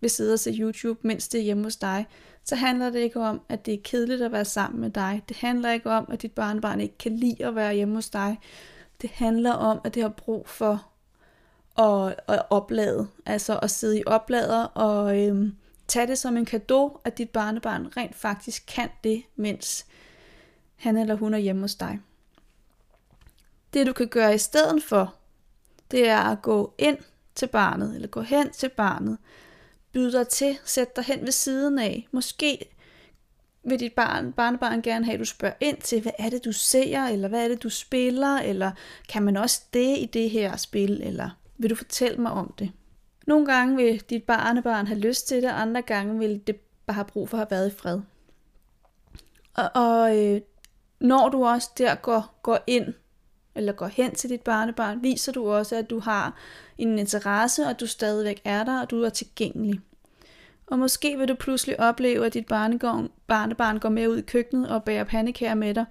vil 0.01 0.09
sidde 0.09 0.33
og 0.33 0.39
se 0.39 0.55
YouTube, 0.59 0.99
mens 1.03 1.27
det 1.27 1.39
er 1.39 1.43
hjemme 1.43 1.63
hos 1.63 1.75
dig, 1.75 2.07
så 2.43 2.55
handler 2.55 2.89
det 2.89 2.99
ikke 2.99 3.19
om, 3.19 3.41
at 3.49 3.65
det 3.65 3.73
er 3.73 3.77
kedeligt 3.83 4.21
at 4.21 4.31
være 4.31 4.45
sammen 4.45 4.81
med 4.81 4.89
dig. 4.89 5.23
Det 5.29 5.37
handler 5.37 5.71
ikke 5.71 5.89
om, 5.89 6.07
at 6.11 6.21
dit 6.21 6.31
barnebarn 6.31 6.81
ikke 6.81 6.97
kan 6.97 7.15
lide 7.15 7.45
at 7.45 7.55
være 7.55 7.73
hjemme 7.73 7.95
hos 7.95 8.09
dig. 8.09 8.39
Det 9.01 9.09
handler 9.09 9.51
om, 9.51 9.81
at 9.83 9.95
det 9.95 10.01
har 10.01 10.09
brug 10.09 10.49
for 10.49 10.88
og, 11.75 12.15
og 12.27 12.45
oplade, 12.49 13.07
altså 13.25 13.59
at 13.59 13.71
sidde 13.71 13.99
i 13.99 14.03
oplader 14.05 14.63
og 14.63 15.19
øhm, 15.19 15.55
tage 15.87 16.07
det 16.07 16.17
som 16.17 16.37
en 16.37 16.45
gave, 16.45 16.91
at 17.05 17.17
dit 17.17 17.29
barnebarn 17.29 17.87
rent 17.97 18.15
faktisk 18.15 18.63
kan 18.67 18.89
det, 19.03 19.23
mens 19.35 19.85
han 20.75 20.97
eller 20.97 21.15
hun 21.15 21.33
er 21.33 21.37
hjemme 21.37 21.61
hos 21.61 21.75
dig. 21.75 21.99
Det 23.73 23.87
du 23.87 23.93
kan 23.93 24.07
gøre 24.07 24.35
i 24.35 24.37
stedet 24.37 24.83
for, 24.83 25.15
det 25.91 26.07
er 26.07 26.19
at 26.19 26.41
gå 26.41 26.73
ind 26.77 26.97
til 27.35 27.47
barnet, 27.47 27.95
eller 27.95 28.07
gå 28.07 28.21
hen 28.21 28.51
til 28.51 28.69
barnet, 28.69 29.17
byde 29.93 30.11
dig 30.11 30.27
til, 30.27 30.57
sæt 30.65 30.95
dig 30.95 31.03
hen 31.03 31.21
ved 31.21 31.31
siden 31.31 31.79
af. 31.79 32.07
Måske 32.11 32.69
vil 33.63 33.79
dit 33.79 33.93
barn, 33.93 34.33
barnebarn 34.33 34.81
gerne 34.81 35.05
have, 35.05 35.13
at 35.13 35.19
du 35.19 35.25
spørger 35.25 35.55
ind 35.59 35.77
til, 35.77 36.01
hvad 36.01 36.11
er 36.19 36.29
det, 36.29 36.45
du 36.45 36.51
ser, 36.51 37.03
eller 37.03 37.27
hvad 37.27 37.43
er 37.43 37.47
det, 37.47 37.63
du 37.63 37.69
spiller, 37.69 38.37
eller 38.37 38.71
kan 39.09 39.23
man 39.23 39.37
også 39.37 39.61
det 39.73 39.97
i 39.99 40.09
det 40.13 40.29
her 40.29 40.57
spil, 40.57 41.01
eller 41.03 41.38
vil 41.59 41.69
du 41.69 41.75
fortælle 41.75 42.17
mig 42.17 42.31
om 42.31 42.53
det? 42.59 42.71
Nogle 43.27 43.45
gange 43.45 43.75
vil 43.75 44.01
dit 44.09 44.23
barnebarn 44.23 44.87
have 44.87 44.99
lyst 44.99 45.27
til 45.27 45.41
det, 45.41 45.47
andre 45.49 45.81
gange 45.81 46.19
vil 46.19 46.41
det 46.47 46.55
bare 46.85 46.95
have 46.95 47.05
brug 47.05 47.29
for 47.29 47.37
at 47.37 47.39
have 47.39 47.51
været 47.51 47.71
i 47.71 47.75
fred. 47.75 47.99
Og, 49.53 49.69
og 49.75 50.17
øh, 50.17 50.41
når 50.99 51.29
du 51.29 51.45
også 51.45 51.69
der 51.77 51.95
går, 51.95 52.39
går 52.43 52.59
ind, 52.67 52.93
eller 53.55 53.73
går 53.73 53.87
hen 53.87 54.15
til 54.15 54.29
dit 54.29 54.41
barnebarn, 54.41 55.03
viser 55.03 55.31
du 55.31 55.51
også, 55.51 55.75
at 55.75 55.89
du 55.89 55.99
har 55.99 56.35
en 56.77 56.99
interesse, 56.99 57.63
og 57.63 57.69
at 57.69 57.79
du 57.79 57.87
stadigvæk 57.87 58.41
er 58.45 58.63
der, 58.63 58.81
og 58.81 58.89
du 58.89 59.03
er 59.03 59.09
tilgængelig. 59.09 59.79
Og 60.67 60.79
måske 60.79 61.17
vil 61.17 61.27
du 61.27 61.35
pludselig 61.35 61.79
opleve, 61.79 62.25
at 62.25 62.33
dit 62.33 62.47
barnebarn, 62.47 63.09
barnebarn 63.27 63.79
går 63.79 63.89
med 63.89 64.07
ud 64.07 64.17
i 64.17 64.21
køkkenet 64.21 64.69
og 64.69 64.83
bærer 64.83 65.03
pandekager 65.03 65.55
med 65.55 65.73
dig, 65.73 65.85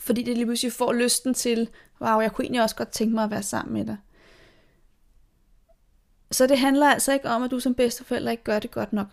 fordi 0.00 0.22
det 0.22 0.36
lige 0.36 0.46
pludselig 0.46 0.72
får 0.72 0.92
lysten 0.92 1.34
til, 1.34 1.68
wow, 2.00 2.20
jeg 2.20 2.32
kunne 2.32 2.44
egentlig 2.44 2.62
også 2.62 2.76
godt 2.76 2.88
tænke 2.88 3.14
mig 3.14 3.24
at 3.24 3.30
være 3.30 3.42
sammen 3.42 3.72
med 3.72 3.84
dig. 3.84 3.96
Så 6.32 6.46
det 6.46 6.58
handler 6.58 6.86
altså 6.86 7.12
ikke 7.12 7.28
om, 7.28 7.42
at 7.42 7.50
du 7.50 7.60
som 7.60 7.74
bedsteforælder 7.74 8.30
ikke 8.30 8.44
gør 8.44 8.58
det 8.58 8.70
godt 8.70 8.92
nok, 8.92 9.06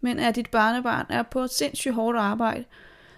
men 0.00 0.18
at 0.18 0.36
dit 0.36 0.50
barnebarn 0.50 1.06
er 1.08 1.22
på 1.22 1.40
et 1.40 1.50
sindssygt 1.50 1.94
hårdt 1.94 2.18
arbejde, 2.18 2.64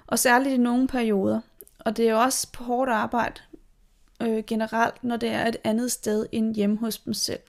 og 0.06 0.18
særligt 0.18 0.54
i 0.54 0.56
nogle 0.56 0.88
perioder. 0.88 1.40
Og 1.78 1.96
det 1.96 2.08
er 2.08 2.14
også 2.14 2.52
på 2.52 2.64
hårdt 2.64 2.90
arbejde 2.90 3.40
øh, 4.22 4.44
generelt, 4.46 5.04
når 5.04 5.16
det 5.16 5.28
er 5.28 5.46
et 5.46 5.56
andet 5.64 5.92
sted 5.92 6.26
end 6.32 6.54
hjemme 6.54 6.78
hos 6.78 6.98
dem 6.98 7.14
selv. 7.14 7.40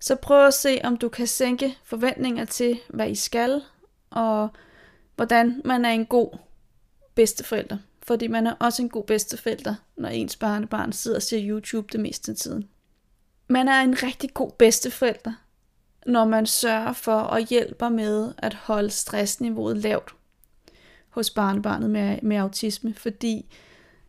Så 0.00 0.16
prøv 0.16 0.46
at 0.46 0.54
se, 0.54 0.80
om 0.84 0.96
du 0.96 1.08
kan 1.08 1.26
sænke 1.26 1.78
forventninger 1.84 2.44
til, 2.44 2.80
hvad 2.88 3.10
I 3.10 3.14
skal, 3.14 3.62
og 4.10 4.48
hvordan 5.16 5.62
man 5.64 5.84
er 5.84 5.90
en 5.90 6.06
god 6.06 6.38
bedsteforælder. 7.14 7.78
Fordi 8.02 8.26
man 8.26 8.46
er 8.46 8.54
også 8.60 8.82
en 8.82 8.88
god 8.88 9.04
bedsteforælder, 9.04 9.74
når 9.96 10.08
ens 10.08 10.36
barnebarn 10.36 10.92
sidder 10.92 11.16
og 11.16 11.22
ser 11.22 11.40
YouTube 11.42 11.88
det 11.92 12.00
meste 12.00 12.32
af 12.32 12.36
tiden. 12.36 12.68
Man 13.48 13.68
er 13.68 13.80
en 13.80 14.02
rigtig 14.02 14.34
god 14.34 14.50
bedsteforælder, 14.50 15.32
når 16.06 16.24
man 16.24 16.46
sørger 16.46 16.92
for 16.92 17.14
og 17.14 17.40
hjælper 17.40 17.88
med 17.88 18.32
at 18.38 18.54
holde 18.54 18.90
stressniveauet 18.90 19.76
lavt 19.76 20.14
hos 21.08 21.30
barnebarnet 21.30 21.90
med, 21.90 22.18
med 22.22 22.36
autisme, 22.36 22.94
fordi 22.94 23.46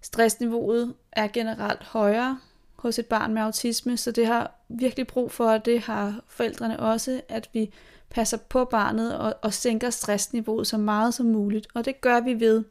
stressniveauet 0.01 0.93
er 1.11 1.27
generelt 1.27 1.83
højere 1.83 2.39
hos 2.75 2.99
et 2.99 3.05
barn 3.05 3.33
med 3.33 3.41
autisme, 3.41 3.97
så 3.97 4.11
det 4.11 4.27
har 4.27 4.51
virkelig 4.69 5.07
brug 5.07 5.31
for, 5.31 5.51
og 5.51 5.65
det 5.65 5.81
har 5.81 6.23
forældrene 6.27 6.79
også, 6.79 7.21
at 7.29 7.49
vi 7.53 7.73
passer 8.09 8.37
på 8.37 8.65
barnet 8.65 9.17
og, 9.17 9.35
og 9.41 9.53
sænker 9.53 9.89
stressniveauet 9.89 10.67
så 10.67 10.77
meget 10.77 11.13
som 11.13 11.25
muligt. 11.25 11.67
Og 11.73 11.85
det 11.85 12.01
gør 12.01 12.19
vi 12.19 12.39
ved 12.39 12.63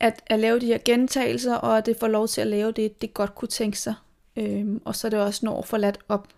at, 0.00 0.22
at 0.26 0.38
lave 0.38 0.60
de 0.60 0.66
her 0.66 0.78
gentagelser, 0.84 1.54
og 1.54 1.78
at 1.78 1.86
det 1.86 1.96
får 2.00 2.08
lov 2.08 2.28
til 2.28 2.40
at 2.40 2.46
lave 2.46 2.72
det, 2.72 3.00
det 3.00 3.14
godt 3.14 3.34
kunne 3.34 3.48
tænke 3.48 3.78
sig. 3.78 3.94
Øhm, 4.36 4.82
og 4.84 4.96
så 4.96 5.06
er 5.06 5.10
det 5.10 5.18
også 5.18 5.46
når 5.46 5.62
forladt 5.62 5.98
op. 6.08 6.28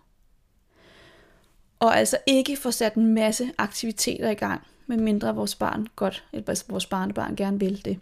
Og 1.79 1.97
altså 1.97 2.17
ikke 2.27 2.57
få 2.57 2.71
sat 2.71 2.93
en 2.93 3.13
masse 3.13 3.51
aktiviteter 3.57 4.29
i 4.29 4.33
gang, 4.33 4.61
medmindre 4.87 5.35
vores 5.35 5.55
barn 5.55 5.87
godt, 5.95 6.25
eller 6.33 6.63
vores 6.69 6.85
barnebarn 6.85 7.35
gerne 7.35 7.59
vil 7.59 7.85
det. 7.85 7.99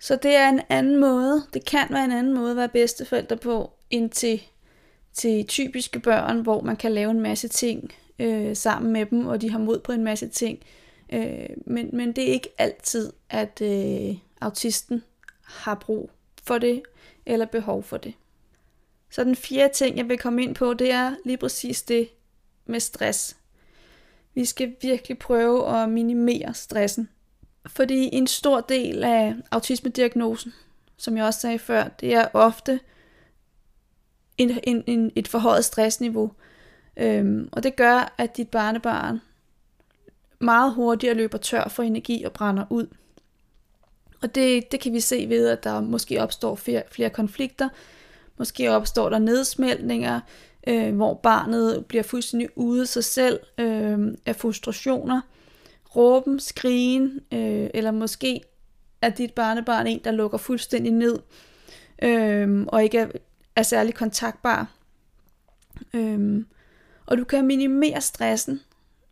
Så 0.00 0.16
det 0.16 0.34
er 0.36 0.48
en 0.48 0.60
anden 0.68 1.00
måde, 1.00 1.42
det 1.54 1.64
kan 1.64 1.86
være 1.90 2.04
en 2.04 2.12
anden 2.12 2.34
måde 2.34 2.50
at 2.50 2.56
være 2.56 2.68
bedsteforældre 2.68 3.36
på, 3.36 3.70
end 3.90 4.10
til, 4.10 4.42
til 5.12 5.46
typiske 5.46 6.00
børn, 6.00 6.40
hvor 6.40 6.60
man 6.60 6.76
kan 6.76 6.92
lave 6.92 7.10
en 7.10 7.20
masse 7.20 7.48
ting 7.48 7.92
øh, 8.18 8.56
sammen 8.56 8.92
med 8.92 9.06
dem, 9.06 9.26
og 9.26 9.40
de 9.40 9.50
har 9.50 9.58
mod 9.58 9.78
på 9.78 9.92
en 9.92 10.04
masse 10.04 10.28
ting. 10.28 10.58
Øh, 11.12 11.48
men, 11.66 11.90
men 11.92 12.12
det 12.12 12.28
er 12.28 12.32
ikke 12.32 12.54
altid, 12.58 13.12
at 13.30 13.60
øh, 13.60 14.16
autisten 14.40 15.02
har 15.42 15.74
brug 15.74 16.10
for 16.42 16.58
det, 16.58 16.82
eller 17.26 17.46
behov 17.46 17.82
for 17.82 17.96
det. 17.96 18.14
Så 19.12 19.24
den 19.24 19.36
fjerde 19.36 19.74
ting, 19.74 19.96
jeg 19.96 20.08
vil 20.08 20.18
komme 20.18 20.42
ind 20.42 20.54
på, 20.54 20.74
det 20.74 20.90
er 20.90 21.14
lige 21.24 21.36
præcis 21.36 21.82
det 21.82 22.08
med 22.66 22.80
stress. 22.80 23.36
Vi 24.34 24.44
skal 24.44 24.74
virkelig 24.82 25.18
prøve 25.18 25.82
at 25.82 25.88
minimere 25.88 26.54
stressen. 26.54 27.08
Fordi 27.66 28.08
en 28.12 28.26
stor 28.26 28.60
del 28.60 29.04
af 29.04 29.34
autismediagnosen, 29.50 30.52
som 30.96 31.16
jeg 31.16 31.24
også 31.24 31.40
sagde 31.40 31.58
før, 31.58 31.88
det 31.88 32.14
er 32.14 32.28
ofte 32.32 32.80
en, 34.38 34.60
en, 34.62 34.84
en, 34.86 35.12
et 35.16 35.28
forhøjet 35.28 35.64
stressniveau. 35.64 36.32
Øhm, 36.96 37.48
og 37.52 37.62
det 37.62 37.76
gør, 37.76 38.14
at 38.18 38.36
dit 38.36 38.48
barnebarn 38.48 39.20
meget 40.38 40.74
hurtigere 40.74 41.14
løber 41.14 41.38
tør 41.38 41.68
for 41.68 41.82
energi 41.82 42.24
og 42.24 42.32
brænder 42.32 42.64
ud. 42.70 42.86
Og 44.22 44.34
det, 44.34 44.72
det 44.72 44.80
kan 44.80 44.92
vi 44.92 45.00
se 45.00 45.28
ved, 45.28 45.48
at 45.48 45.64
der 45.64 45.80
måske 45.80 46.22
opstår 46.22 46.54
flere, 46.54 46.82
flere 46.90 47.10
konflikter. 47.10 47.68
Måske 48.38 48.70
opstår 48.70 49.08
der 49.08 49.18
nedsmeltninger, 49.18 50.20
øh, 50.66 50.94
hvor 50.94 51.14
barnet 51.14 51.86
bliver 51.86 52.02
fuldstændig 52.02 52.48
ude 52.56 52.86
sig 52.86 53.04
selv 53.04 53.40
øh, 53.58 53.98
af 54.26 54.36
frustrationer. 54.36 55.20
Råben, 55.96 56.40
skrigen, 56.40 57.20
øh, 57.32 57.70
eller 57.74 57.90
måske 57.90 58.40
er 59.02 59.10
dit 59.10 59.34
barnebarn 59.34 59.86
en, 59.86 60.00
der 60.04 60.10
lukker 60.10 60.38
fuldstændig 60.38 60.92
ned, 60.92 61.18
øh, 62.02 62.64
og 62.68 62.84
ikke 62.84 62.98
er, 62.98 63.08
er 63.56 63.62
særlig 63.62 63.94
kontaktbar. 63.94 64.66
Øh, 65.94 66.44
og 67.06 67.18
du 67.18 67.24
kan 67.24 67.46
minimere 67.46 68.00
stressen 68.00 68.60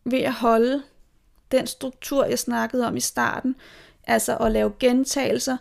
ved 0.04 0.18
at 0.18 0.32
holde 0.32 0.82
den 1.52 1.66
struktur, 1.66 2.24
jeg 2.24 2.38
snakkede 2.38 2.86
om 2.86 2.96
i 2.96 3.00
starten, 3.00 3.56
altså 4.06 4.36
at 4.36 4.52
lave 4.52 4.72
gentagelser 4.80 5.56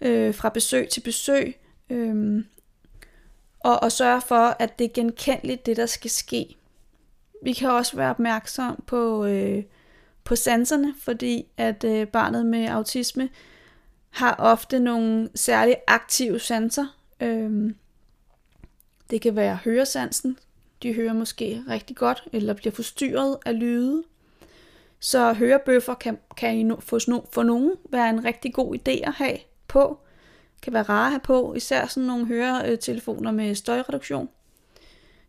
øh, 0.00 0.34
fra 0.34 0.48
besøg 0.48 0.88
til 0.88 1.00
besøg, 1.00 1.56
øh, 1.90 2.44
og, 3.64 3.82
og 3.82 3.92
sørge 3.92 4.20
for, 4.20 4.56
at 4.58 4.78
det 4.78 4.84
er 4.84 4.92
genkendeligt, 4.94 5.66
det 5.66 5.76
der 5.76 5.86
skal 5.86 6.10
ske. 6.10 6.56
Vi 7.42 7.52
kan 7.52 7.70
også 7.70 7.96
være 7.96 8.10
opmærksom 8.10 8.82
på 8.86 9.24
øh, 9.24 9.62
på 10.24 10.36
sanserne, 10.36 10.94
fordi 10.98 11.46
at 11.56 11.84
øh, 11.84 12.06
barnet 12.06 12.46
med 12.46 12.66
autisme 12.66 13.28
har 14.10 14.34
ofte 14.38 14.78
nogle 14.78 15.28
særligt 15.34 15.78
aktive 15.86 16.38
sanser. 16.38 16.86
Øhm, 17.20 17.76
det 19.10 19.20
kan 19.20 19.36
være 19.36 19.58
høresansen. 19.64 20.38
De 20.82 20.94
hører 20.94 21.12
måske 21.12 21.64
rigtig 21.68 21.96
godt, 21.96 22.24
eller 22.32 22.54
bliver 22.54 22.72
forstyrret 22.72 23.38
af 23.46 23.58
lyde. 23.58 24.02
Så 25.00 25.32
hørebøffer 25.32 25.94
kan, 25.94 26.18
kan 26.36 26.56
I 26.56 26.62
no, 26.62 26.76
for, 26.80 26.98
for 27.32 27.42
nogen 27.42 27.72
være 27.90 28.10
en 28.10 28.24
rigtig 28.24 28.54
god 28.54 28.74
idé 28.74 29.06
at 29.06 29.12
have 29.12 29.38
på. 29.68 29.98
Kan 30.62 30.72
være 30.72 30.82
rare 30.82 31.06
at 31.06 31.12
have 31.12 31.20
på, 31.20 31.54
især 31.54 31.86
sådan 31.86 32.06
nogle 32.06 32.26
høretelefoner 32.26 33.30
øh, 33.30 33.36
med 33.36 33.54
støjreduktion. 33.54 34.28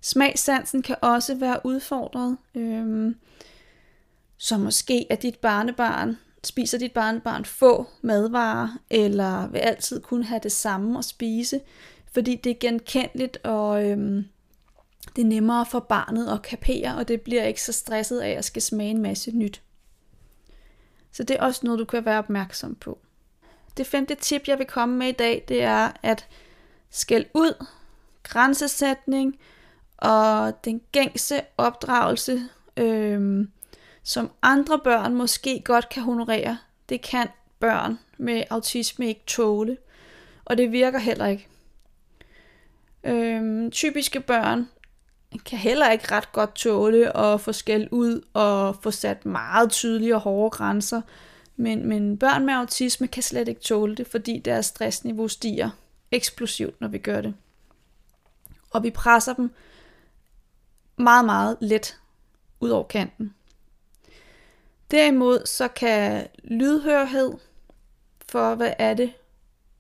Smagssansen 0.02 0.82
kan 0.82 0.96
også 1.02 1.36
være 1.36 1.60
udfordret. 1.64 2.38
Øhm, 2.56 3.16
så 4.38 4.58
måske 4.58 5.08
at 5.10 5.22
dit 5.22 5.40
barnebarn, 5.40 6.18
spiser 6.44 6.78
dit 6.78 6.92
barnebarn 6.92 7.46
få 7.46 7.86
madvarer, 8.02 8.80
eller 8.90 9.48
vil 9.48 9.60
altid 9.60 10.02
kun 10.02 10.24
have 10.24 10.40
det 10.44 10.52
samme 10.52 11.00
at 11.00 11.06
spise, 11.06 11.62
fordi 12.14 12.36
det 12.36 12.50
er 12.50 12.60
genkendeligt, 12.60 13.38
og 13.44 13.86
øhm, 13.90 14.26
det 15.16 15.22
er 15.22 15.26
nemmere 15.26 15.66
for 15.66 15.80
barnet 15.80 16.34
at 16.34 16.42
kapere, 16.42 16.96
og 16.96 17.08
det 17.08 17.22
bliver 17.22 17.44
ikke 17.44 17.62
så 17.62 17.74
stresset 17.74 18.20
af 18.20 18.30
at 18.30 18.46
skal 18.46 18.62
smage 18.62 18.92
en 18.92 19.02
masse 19.02 19.32
nyt. 19.32 19.62
Så 21.12 21.24
det 21.24 21.38
er 21.40 21.44
også 21.44 21.62
noget, 21.64 21.80
du 21.80 21.86
kan 21.86 22.06
være 22.06 22.20
opmærksom 22.20 22.76
på. 22.76 23.00
Det 23.78 23.88
femte 23.88 24.16
tip, 24.16 24.48
jeg 24.48 24.60
vil 24.60 24.68
komme 24.68 24.96
med 24.98 25.08
i 25.08 25.12
dag, 25.12 25.46
det 25.48 25.64
er 25.64 25.92
at 26.04 26.28
skæld 26.90 27.26
ud, 27.34 27.66
grænsesætning 28.24 29.40
og 29.98 30.66
den 30.66 30.82
gængse 30.92 31.42
opdragelse, 31.58 32.42
øhm, 32.78 33.52
som 34.04 34.32
andre 34.42 34.80
børn 34.80 35.16
måske 35.16 35.62
godt 35.66 35.90
kan 35.90 36.04
honorere, 36.04 36.58
det 36.90 37.02
kan 37.02 37.28
børn 37.60 38.00
med 38.18 38.44
autisme 38.50 39.08
ikke 39.08 39.24
tåle. 39.28 39.78
Og 40.46 40.58
det 40.58 40.72
virker 40.72 41.00
heller 41.00 41.26
ikke. 41.26 41.48
Øhm, 43.04 43.72
typiske 43.72 44.20
børn 44.20 44.70
kan 45.46 45.60
heller 45.60 45.92
ikke 45.92 46.12
ret 46.12 46.32
godt 46.32 46.56
tåle 46.56 47.18
at 47.18 47.42
få 47.42 47.52
skæld 47.52 47.88
ud 47.92 48.22
og 48.34 48.76
få 48.84 48.92
sat 48.92 49.26
meget 49.26 49.72
tydelige 49.72 50.16
og 50.16 50.22
hårde 50.22 50.50
grænser. 50.50 51.02
Men, 51.56 51.88
men 51.88 52.18
børn 52.18 52.46
med 52.46 52.54
autisme 52.54 53.08
kan 53.08 53.24
slet 53.24 53.48
ikke 53.48 53.62
tåle 53.62 53.96
det, 53.96 54.08
fordi 54.08 54.40
deres 54.40 54.66
stressniveau 54.66 55.28
stiger 55.28 55.70
eksplosivt, 56.12 56.82
når 56.82 56.88
vi 56.88 56.98
gør 56.98 57.22
det. 57.22 57.36
Og 58.72 58.84
vi 58.84 58.90
presser 58.90 59.34
dem 59.34 59.52
meget, 60.98 61.26
meget 61.26 61.58
let 61.62 62.00
ud 62.60 62.70
over 62.70 62.84
kanten. 62.84 63.34
Derimod 64.92 65.46
så 65.46 65.68
kan 65.68 66.28
lydhørhed 66.44 67.34
for, 68.30 68.56
hvad 68.56 68.74
er 68.80 68.94
det, 68.94 69.14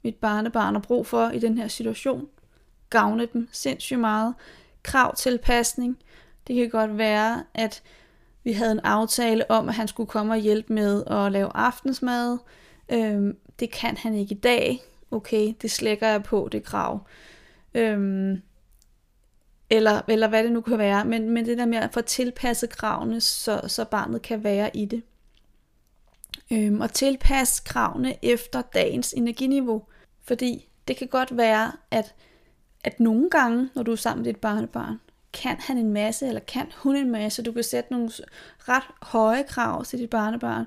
mit 0.03 0.15
barnebarn 0.15 0.73
har 0.73 0.81
brug 0.81 1.07
for 1.07 1.29
i 1.29 1.39
den 1.39 1.57
her 1.57 1.67
situation, 1.67 2.29
gavne 2.89 3.25
dem 3.25 3.49
sindssygt 3.51 3.99
meget. 3.99 4.33
Krav 4.83 5.15
tilpasning. 5.15 5.97
Det 6.47 6.55
kan 6.55 6.69
godt 6.69 6.97
være, 6.97 7.43
at 7.53 7.83
vi 8.43 8.51
havde 8.51 8.71
en 8.71 8.79
aftale 8.79 9.51
om, 9.51 9.69
at 9.69 9.75
han 9.75 9.87
skulle 9.87 10.07
komme 10.07 10.33
og 10.33 10.37
hjælpe 10.37 10.73
med 10.73 11.03
at 11.05 11.31
lave 11.31 11.49
aftensmad. 11.55 12.37
Øhm, 12.91 13.37
det 13.59 13.71
kan 13.71 13.97
han 13.97 14.15
ikke 14.15 14.35
i 14.35 14.37
dag. 14.37 14.81
Okay, 15.11 15.53
det 15.61 15.71
slækker 15.71 16.07
jeg 16.07 16.23
på, 16.23 16.49
det 16.51 16.63
krav. 16.63 17.07
Øhm, 17.73 18.41
eller, 19.69 20.01
eller 20.07 20.27
hvad 20.27 20.43
det 20.43 20.51
nu 20.51 20.61
kan 20.61 20.77
være, 20.77 21.05
men, 21.05 21.29
men 21.29 21.45
det 21.45 21.57
der 21.57 21.65
med 21.65 21.77
at 21.77 21.93
få 21.93 22.01
tilpasset 22.01 22.69
kravene, 22.69 23.21
så, 23.21 23.61
så 23.67 23.85
barnet 23.85 24.21
kan 24.21 24.43
være 24.43 24.77
i 24.77 24.85
det. 24.85 25.03
Øhm, 26.51 26.81
og 26.81 26.93
tilpasse 26.93 27.63
kravene 27.65 28.25
efter 28.25 28.61
dagens 28.61 29.13
energiniveau, 29.17 29.83
fordi 30.23 30.69
det 30.87 30.97
kan 30.97 31.07
godt 31.07 31.37
være, 31.37 31.71
at, 31.91 32.15
at 32.83 32.99
nogle 32.99 33.29
gange, 33.29 33.69
når 33.75 33.83
du 33.83 33.91
er 33.91 33.95
sammen 33.95 34.23
med 34.25 34.33
dit 34.33 34.41
barnebarn, 34.41 34.99
kan 35.33 35.57
han 35.59 35.77
en 35.77 35.93
masse, 35.93 36.27
eller 36.27 36.41
kan 36.41 36.71
hun 36.77 36.95
en 36.95 37.11
masse. 37.11 37.43
Du 37.43 37.51
kan 37.51 37.63
sætte 37.63 37.91
nogle 37.91 38.09
ret 38.59 38.83
høje 39.01 39.43
krav 39.43 39.85
til 39.85 39.99
dit 39.99 40.09
barnebarn, 40.09 40.65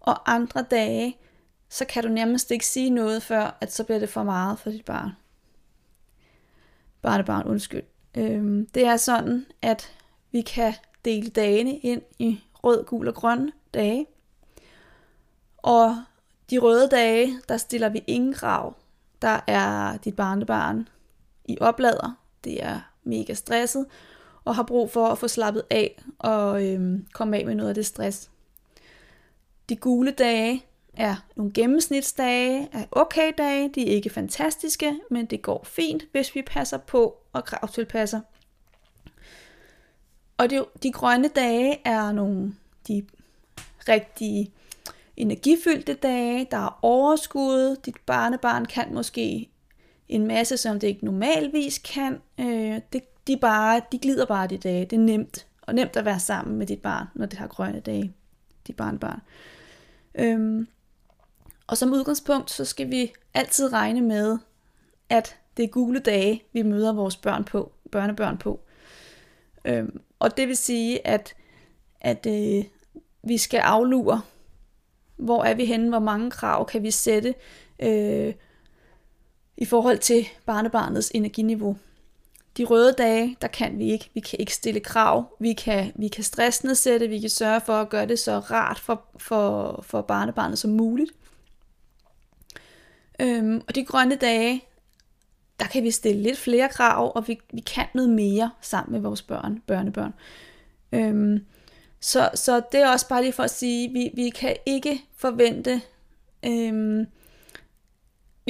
og 0.00 0.32
andre 0.32 0.62
dage, 0.62 1.16
så 1.68 1.84
kan 1.84 2.02
du 2.02 2.08
nærmest 2.08 2.50
ikke 2.50 2.66
sige 2.66 2.90
noget, 2.90 3.22
før 3.22 3.56
at 3.60 3.72
så 3.72 3.84
bliver 3.84 3.98
det 3.98 4.08
for 4.08 4.22
meget 4.22 4.58
for 4.58 4.70
dit 4.70 4.84
barn. 4.84 5.10
Barnebarn, 7.02 7.46
undskyld. 7.46 7.82
Øhm, 8.16 8.66
det 8.66 8.86
er 8.86 8.96
sådan, 8.96 9.46
at 9.62 9.92
vi 10.32 10.40
kan 10.40 10.74
dele 11.04 11.30
dagene 11.30 11.78
ind 11.78 12.02
i 12.18 12.40
rød, 12.64 12.84
gul 12.84 13.08
og 13.08 13.14
grøn 13.14 13.50
dage. 13.74 14.06
Og 15.56 16.02
de 16.50 16.58
røde 16.58 16.88
dage, 16.88 17.40
der 17.48 17.56
stiller 17.56 17.88
vi 17.88 18.04
ingen 18.06 18.34
krav. 18.34 18.76
Der 19.22 19.40
er 19.46 19.96
dit 19.96 20.16
barnebarn 20.16 20.88
i 21.44 21.58
oplader. 21.60 22.16
Det 22.44 22.64
er 22.64 22.89
mega 23.10 23.34
stresset 23.34 23.86
og 24.44 24.54
har 24.54 24.62
brug 24.62 24.90
for 24.90 25.06
at 25.06 25.18
få 25.18 25.28
slappet 25.28 25.62
af 25.70 26.02
og 26.18 26.66
øhm, 26.66 27.06
komme 27.12 27.36
af 27.36 27.46
med 27.46 27.54
noget 27.54 27.68
af 27.68 27.74
det 27.74 27.86
stress. 27.86 28.30
De 29.68 29.76
gule 29.76 30.10
dage 30.10 30.64
er 30.94 31.16
nogle 31.36 31.52
gennemsnitsdage, 31.52 32.68
er 32.72 32.84
okay 32.92 33.32
dage, 33.38 33.70
de 33.74 33.90
er 33.90 33.94
ikke 33.94 34.10
fantastiske, 34.10 35.00
men 35.10 35.26
det 35.26 35.42
går 35.42 35.64
fint, 35.64 36.02
hvis 36.12 36.34
vi 36.34 36.42
passer 36.42 36.78
på 36.78 37.16
og 37.32 37.44
kravtilpasser. 37.44 38.20
Og 40.38 40.50
de, 40.50 40.64
de 40.82 40.92
grønne 40.92 41.28
dage 41.28 41.80
er 41.84 42.12
nogle 42.12 42.54
de 42.88 43.06
rigtige 43.88 44.52
energifyldte 45.16 45.94
dage, 45.94 46.48
der 46.50 46.56
er 46.56 46.78
overskud, 46.82 47.76
dit 47.76 47.96
barnebarn 48.06 48.64
kan 48.64 48.94
måske 48.94 49.49
en 50.10 50.26
masse, 50.26 50.56
som 50.56 50.80
det 50.80 50.88
ikke 50.88 51.04
normalvis 51.04 51.78
kan. 51.78 52.20
Øh, 52.40 52.80
det, 52.92 53.02
de, 53.26 53.36
bare, 53.36 53.80
de 53.92 53.98
glider 53.98 54.26
bare 54.26 54.46
de 54.46 54.58
dage. 54.58 54.84
Det 54.84 54.96
er 54.96 55.00
nemt, 55.00 55.46
og 55.62 55.74
nemt 55.74 55.96
at 55.96 56.04
være 56.04 56.20
sammen 56.20 56.56
med 56.56 56.66
dit 56.66 56.82
barn, 56.82 57.06
når 57.14 57.26
det 57.26 57.38
har 57.38 57.46
grønne 57.46 57.80
dage, 57.80 58.12
dit 58.66 58.76
barnbarn. 58.76 59.20
Øhm, 60.14 60.68
og 61.66 61.76
som 61.76 61.92
udgangspunkt, 61.92 62.50
så 62.50 62.64
skal 62.64 62.90
vi 62.90 63.12
altid 63.34 63.72
regne 63.72 64.00
med, 64.00 64.38
at 65.08 65.36
det 65.56 65.62
er 65.62 65.68
gule 65.68 65.98
dage, 66.00 66.42
vi 66.52 66.62
møder 66.62 66.92
vores 66.92 67.16
børn 67.16 67.44
på, 67.44 67.72
børnebørn 67.92 68.38
på. 68.38 68.60
Øhm, 69.64 70.00
og 70.18 70.36
det 70.36 70.48
vil 70.48 70.56
sige, 70.56 71.06
at, 71.06 71.34
at 72.00 72.26
øh, 72.26 72.64
vi 73.22 73.38
skal 73.38 73.58
aflure, 73.58 74.22
hvor 75.16 75.44
er 75.44 75.54
vi 75.54 75.64
henne, 75.64 75.88
hvor 75.88 75.98
mange 75.98 76.30
krav 76.30 76.66
kan 76.66 76.82
vi 76.82 76.90
sætte 76.90 77.34
øh, 77.82 78.34
i 79.60 79.64
forhold 79.64 79.98
til 79.98 80.26
barnebarnets 80.46 81.10
energiniveau. 81.14 81.76
De 82.56 82.64
røde 82.64 82.92
dage, 82.92 83.36
der 83.42 83.48
kan 83.48 83.78
vi 83.78 83.92
ikke. 83.92 84.10
Vi 84.14 84.20
kan 84.20 84.38
ikke 84.38 84.54
stille 84.54 84.80
krav. 84.80 85.36
Vi 85.40 85.52
kan, 85.52 85.92
vi 85.94 86.08
kan 86.08 86.24
stressnedsætte. 86.24 87.08
Vi 87.08 87.20
kan 87.20 87.30
sørge 87.30 87.60
for 87.60 87.72
at 87.72 87.88
gøre 87.88 88.06
det 88.06 88.18
så 88.18 88.38
rart 88.38 88.78
for, 88.78 89.04
for, 89.18 89.80
for 89.86 90.00
barnebarnet 90.00 90.58
som 90.58 90.70
muligt. 90.70 91.12
Øhm, 93.20 93.62
og 93.68 93.74
de 93.74 93.84
grønne 93.84 94.16
dage, 94.16 94.64
der 95.60 95.66
kan 95.66 95.82
vi 95.82 95.90
stille 95.90 96.22
lidt 96.22 96.38
flere 96.38 96.68
krav, 96.68 97.12
og 97.14 97.28
vi, 97.28 97.40
vi 97.52 97.60
kan 97.60 97.86
noget 97.94 98.10
mere 98.10 98.50
sammen 98.60 98.92
med 98.92 99.00
vores 99.00 99.22
børn, 99.22 99.62
børnebørn. 99.66 100.14
Øhm, 100.92 101.46
så, 102.00 102.30
så 102.34 102.62
det 102.72 102.80
er 102.80 102.90
også 102.90 103.08
bare 103.08 103.22
lige 103.22 103.32
for 103.32 103.42
at 103.42 103.50
sige, 103.50 103.92
vi, 103.92 104.10
vi 104.14 104.30
kan 104.30 104.56
ikke 104.66 105.04
forvente, 105.16 105.80
øhm, 106.46 107.06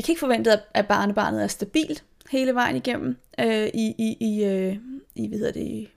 vi 0.01 0.03
kan 0.03 0.13
ikke 0.13 0.21
forvente, 0.21 0.61
at 0.75 0.87
barnebarnet 0.87 1.43
er 1.43 1.47
stabilt 1.47 2.05
hele 2.31 2.55
vejen 2.55 2.77
igennem 2.77 3.17
øh, 3.41 3.67
i, 3.67 3.95
i, 3.99 4.17
i, 4.21 4.45
øh, 4.45 4.77
i 5.15 5.29
hvad 5.29 5.39
hedder 5.39 5.53
det, 5.53 5.89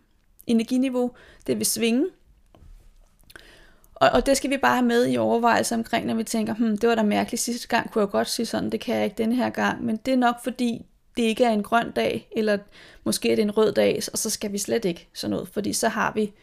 energiniveau. 0.48 1.12
Det 1.48 1.57
vil 1.57 1.65
svinge. 1.65 2.05
Og, 3.95 4.10
og 4.10 4.25
det 4.25 4.38
skal 4.38 4.50
vi 4.50 4.57
bare 4.57 4.75
have 4.75 4.86
med 4.86 5.12
i 5.12 5.17
overvejelser 5.17 5.75
omkring, 5.75 6.05
når 6.05 6.13
vi 6.13 6.24
tænker, 6.24 6.53
hmm, 6.53 6.77
det 6.77 6.89
var 6.89 6.95
da 6.95 7.03
mærkeligt 7.03 7.41
sidste 7.41 7.68
gang, 7.68 7.92
kunne 7.92 8.01
jeg 8.01 8.09
godt 8.09 8.29
sige 8.29 8.46
sådan, 8.46 8.70
det 8.70 8.79
kan 8.79 8.96
jeg 8.96 9.03
ikke 9.03 9.18
denne 9.18 9.35
her 9.35 9.50
gang. 9.50 9.83
Men 9.83 9.98
det 9.98 10.13
er 10.13 10.18
nok 10.18 10.35
fordi, 10.44 10.85
det 11.18 11.24
ikke 11.24 11.44
er 11.44 11.51
en 11.51 11.63
grøn 11.63 11.92
dag, 11.92 12.29
eller 12.31 12.57
måske 13.03 13.31
er 13.31 13.35
det 13.35 13.42
en 13.42 13.57
rød 13.57 13.74
dag, 13.74 14.01
og 14.13 14.18
så 14.18 14.29
skal 14.29 14.51
vi 14.51 14.57
slet 14.57 14.85
ikke 14.85 15.09
sådan 15.13 15.31
noget, 15.31 15.48
fordi 15.48 15.74
så 15.74 15.89
har 15.89 16.11
vi 16.16 16.33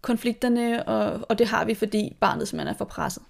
konflikterne, 0.00 0.88
og, 0.88 1.20
og 1.28 1.38
det 1.38 1.46
har 1.46 1.64
vi, 1.64 1.74
fordi 1.74 2.16
barnet 2.20 2.48
simpelthen 2.48 2.74
er 2.74 2.78
for 2.78 2.84
presset. 2.84 3.22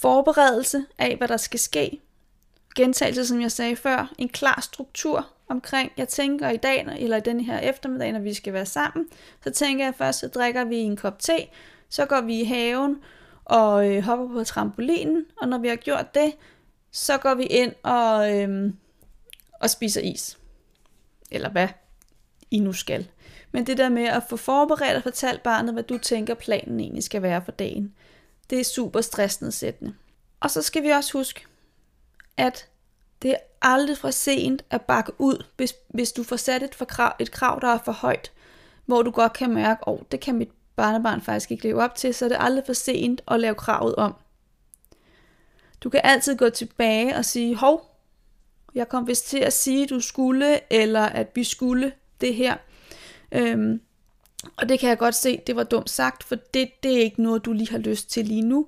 Forberedelse 0.00 0.84
af, 0.98 1.16
hvad 1.16 1.28
der 1.28 1.36
skal 1.36 1.60
ske. 1.60 2.00
Gentagelse, 2.74 3.26
som 3.26 3.40
jeg 3.40 3.52
sagde 3.52 3.76
før. 3.76 4.12
En 4.18 4.28
klar 4.28 4.60
struktur 4.60 5.26
omkring, 5.48 5.92
jeg 5.96 6.08
tænker 6.08 6.50
i 6.50 6.56
dag, 6.56 6.86
eller 6.98 7.16
i 7.16 7.20
den 7.20 7.40
her 7.40 7.58
eftermiddag, 7.58 8.12
når 8.12 8.20
vi 8.20 8.34
skal 8.34 8.52
være 8.52 8.66
sammen, 8.66 9.06
så 9.44 9.50
tænker 9.50 9.84
jeg 9.84 9.94
først, 9.94 10.18
så 10.18 10.28
drikker 10.28 10.64
vi 10.64 10.76
en 10.76 10.96
kop 10.96 11.18
te, 11.18 11.46
så 11.88 12.06
går 12.06 12.20
vi 12.20 12.40
i 12.40 12.44
haven 12.44 12.96
og 13.44 13.88
øh, 13.90 14.02
hopper 14.02 14.28
på 14.28 14.44
trampolinen, 14.44 15.24
og 15.36 15.48
når 15.48 15.58
vi 15.58 15.68
har 15.68 15.76
gjort 15.76 16.14
det, 16.14 16.32
så 16.92 17.18
går 17.18 17.34
vi 17.34 17.44
ind 17.44 17.72
og, 17.82 18.36
øh, 18.36 18.72
og 19.60 19.70
spiser 19.70 20.00
is. 20.00 20.38
Eller 21.30 21.50
hvad 21.50 21.68
I 22.50 22.58
nu 22.58 22.72
skal. 22.72 23.08
Men 23.52 23.66
det 23.66 23.78
der 23.78 23.88
med 23.88 24.04
at 24.04 24.22
få 24.28 24.36
forberedt 24.36 24.96
og 24.96 25.02
fortalt 25.02 25.42
barnet, 25.42 25.72
hvad 25.72 25.82
du 25.82 25.98
tænker 25.98 26.34
planen 26.34 26.80
egentlig 26.80 27.04
skal 27.04 27.22
være 27.22 27.42
for 27.44 27.52
dagen, 27.52 27.94
det 28.50 28.60
er 28.60 28.64
super 28.64 29.00
stressnedsættende. 29.00 29.94
Og 30.40 30.50
så 30.50 30.62
skal 30.62 30.82
vi 30.82 30.88
også 30.88 31.18
huske, 31.18 31.46
at 32.36 32.68
det 33.22 33.30
er 33.30 33.38
aldrig 33.62 33.98
for 33.98 34.10
sent 34.10 34.64
at 34.70 34.82
bakke 34.82 35.12
ud, 35.18 35.44
hvis, 35.56 35.74
hvis 35.88 36.12
du 36.12 36.22
får 36.22 36.36
sat 36.36 36.62
et, 36.62 36.74
for 36.74 36.84
krav, 36.84 37.12
et 37.18 37.30
krav, 37.30 37.58
der 37.60 37.68
er 37.68 37.78
for 37.84 37.92
højt, 37.92 38.32
hvor 38.86 39.02
du 39.02 39.10
godt 39.10 39.32
kan 39.32 39.50
mærke, 39.54 39.80
at 39.88 39.92
oh, 39.92 39.98
det 40.12 40.20
kan 40.20 40.34
mit 40.34 40.50
barnebarn 40.76 41.20
faktisk 41.20 41.50
ikke 41.50 41.64
leve 41.64 41.82
op 41.82 41.94
til, 41.94 42.14
så 42.14 42.24
er 42.24 42.28
det 42.28 42.36
aldrig 42.40 42.64
for 42.66 42.72
sent 42.72 43.20
at 43.28 43.40
lave 43.40 43.54
kravet 43.54 43.94
om. 43.94 44.14
Du 45.80 45.90
kan 45.90 46.00
altid 46.04 46.36
gå 46.36 46.50
tilbage 46.50 47.16
og 47.16 47.24
sige, 47.24 47.56
hov, 47.56 47.98
jeg 48.74 48.88
kom 48.88 49.06
vist 49.06 49.26
til 49.28 49.38
at 49.38 49.52
sige, 49.52 49.84
at 49.84 49.90
du 49.90 50.00
skulle, 50.00 50.72
eller 50.72 51.02
at 51.02 51.26
vi 51.34 51.44
skulle 51.44 51.92
det 52.20 52.34
her. 52.34 52.56
Øhm, 53.32 53.80
og 54.56 54.68
det 54.68 54.80
kan 54.80 54.88
jeg 54.88 54.98
godt 54.98 55.14
se, 55.14 55.40
det 55.46 55.56
var 55.56 55.62
dumt 55.62 55.90
sagt, 55.90 56.24
for 56.24 56.34
det, 56.34 56.70
det 56.82 56.96
er 56.96 57.00
ikke 57.00 57.22
noget, 57.22 57.44
du 57.44 57.52
lige 57.52 57.70
har 57.70 57.78
lyst 57.78 58.10
til 58.10 58.24
lige 58.24 58.42
nu. 58.42 58.66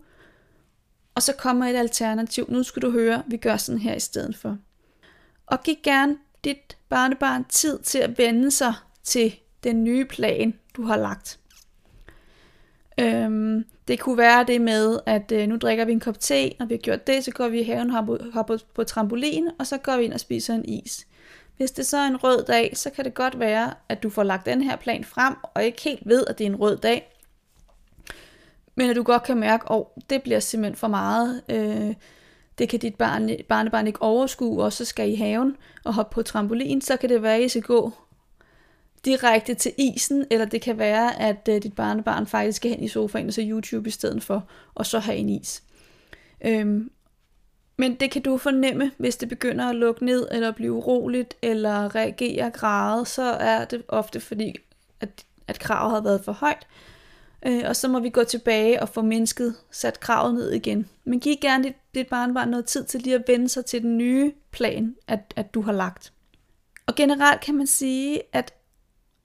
Og 1.14 1.22
så 1.22 1.32
kommer 1.38 1.66
et 1.66 1.76
alternativ. 1.76 2.46
Nu 2.48 2.62
skal 2.62 2.82
du 2.82 2.90
høre, 2.90 3.22
vi 3.26 3.36
gør 3.36 3.56
sådan 3.56 3.80
her 3.80 3.94
i 3.94 4.00
stedet 4.00 4.36
for. 4.36 4.58
Og 5.46 5.62
giv 5.62 5.74
gerne 5.82 6.16
dit 6.44 6.76
barnebarn 6.88 7.44
tid 7.44 7.78
til 7.78 7.98
at 7.98 8.18
vende 8.18 8.50
sig 8.50 8.74
til 9.02 9.34
den 9.64 9.84
nye 9.84 10.04
plan, 10.04 10.54
du 10.76 10.82
har 10.82 10.96
lagt. 10.96 11.38
Øhm, 13.00 13.64
det 13.88 14.00
kunne 14.00 14.18
være 14.18 14.44
det 14.44 14.60
med, 14.60 15.00
at 15.06 15.32
øh, 15.32 15.48
nu 15.48 15.56
drikker 15.56 15.84
vi 15.84 15.92
en 15.92 16.00
kop 16.00 16.20
te, 16.20 16.52
og 16.60 16.68
vi 16.68 16.74
har 16.74 16.78
gjort 16.78 17.06
det, 17.06 17.24
så 17.24 17.30
går 17.30 17.48
vi 17.48 17.60
i 17.60 17.62
haven, 17.62 17.90
hopper, 17.90 18.16
hopper 18.32 18.58
på 18.74 18.84
trampolin, 18.84 19.48
og 19.58 19.66
så 19.66 19.78
går 19.78 19.96
vi 19.96 20.04
ind 20.04 20.12
og 20.12 20.20
spiser 20.20 20.54
en 20.54 20.64
is. 20.64 21.06
Hvis 21.60 21.70
det 21.70 21.86
så 21.86 21.96
er 21.96 22.06
en 22.06 22.16
rød 22.16 22.44
dag, 22.44 22.76
så 22.76 22.90
kan 22.90 23.04
det 23.04 23.14
godt 23.14 23.38
være, 23.38 23.74
at 23.88 24.02
du 24.02 24.10
får 24.10 24.22
lagt 24.22 24.46
den 24.46 24.62
her 24.62 24.76
plan 24.76 25.04
frem, 25.04 25.34
og 25.54 25.64
ikke 25.64 25.82
helt 25.82 26.08
ved, 26.08 26.24
at 26.26 26.38
det 26.38 26.44
er 26.44 26.50
en 26.50 26.56
rød 26.56 26.76
dag. 26.76 27.16
Men 28.74 28.90
at 28.90 28.96
du 28.96 29.02
godt 29.02 29.22
kan 29.22 29.36
mærke, 29.36 29.64
at 29.64 29.70
oh, 29.70 29.84
det 30.10 30.22
bliver 30.22 30.40
simpelthen 30.40 30.76
for 30.76 30.88
meget. 30.88 31.42
Øh, 31.48 31.94
det 32.58 32.68
kan 32.68 32.78
dit 32.78 32.94
barn, 32.94 33.30
barnebarn 33.48 33.86
ikke 33.86 34.02
overskue, 34.02 34.64
og 34.64 34.72
så 34.72 34.84
skal 34.84 35.12
I 35.12 35.14
haven 35.14 35.56
og 35.84 35.94
hoppe 35.94 36.14
på 36.14 36.22
trampolin, 36.22 36.80
så 36.80 36.96
kan 36.96 37.08
det 37.08 37.22
være, 37.22 37.36
at 37.36 37.42
I 37.42 37.48
skal 37.48 37.62
gå 37.62 37.92
direkte 39.04 39.54
til 39.54 39.72
isen, 39.78 40.26
eller 40.30 40.46
det 40.46 40.62
kan 40.62 40.78
være, 40.78 41.20
at 41.20 41.48
øh, 41.48 41.62
dit 41.62 41.74
barnebarn 41.74 42.26
faktisk 42.26 42.56
skal 42.56 42.70
hen 42.70 42.82
i 42.82 42.88
sofaen 42.88 43.26
og 43.26 43.32
se 43.32 43.42
YouTube 43.42 43.88
i 43.88 43.92
stedet 43.92 44.22
for, 44.22 44.48
og 44.74 44.86
så 44.86 44.98
have 44.98 45.16
en 45.16 45.28
is. 45.28 45.62
Øhm, 46.44 46.90
men 47.80 47.94
det 47.94 48.10
kan 48.10 48.22
du 48.22 48.38
fornemme, 48.38 48.90
hvis 48.98 49.16
det 49.16 49.28
begynder 49.28 49.68
at 49.68 49.76
lukke 49.76 50.04
ned, 50.04 50.28
eller 50.30 50.52
blive 50.52 50.72
uroligt, 50.72 51.34
eller 51.42 51.94
reagere 51.94 52.50
græde, 52.50 53.06
så 53.06 53.22
er 53.22 53.64
det 53.64 53.82
ofte 53.88 54.20
fordi, 54.20 54.54
at, 55.00 55.24
at 55.48 55.58
kravet 55.58 55.90
har 55.90 56.00
været 56.00 56.24
for 56.24 56.32
højt. 56.32 56.66
Øh, 57.46 57.62
og 57.66 57.76
så 57.76 57.88
må 57.88 58.00
vi 58.00 58.10
gå 58.10 58.24
tilbage 58.24 58.82
og 58.82 58.88
få 58.88 59.02
mennesket 59.02 59.54
sat 59.70 60.00
kravet 60.00 60.34
ned 60.34 60.50
igen. 60.50 60.88
Men 61.04 61.20
giv 61.20 61.36
gerne 61.40 61.64
dit, 61.64 61.74
dit 61.94 62.06
barnbarn 62.06 62.48
noget 62.48 62.66
tid 62.66 62.84
til 62.84 63.00
lige 63.00 63.14
at 63.14 63.24
vende 63.26 63.48
sig 63.48 63.64
til 63.64 63.82
den 63.82 63.98
nye 63.98 64.32
plan, 64.50 64.96
at, 65.08 65.34
at 65.36 65.54
du 65.54 65.60
har 65.60 65.72
lagt. 65.72 66.12
Og 66.86 66.94
generelt 66.94 67.40
kan 67.40 67.54
man 67.54 67.66
sige, 67.66 68.22
at 68.32 68.54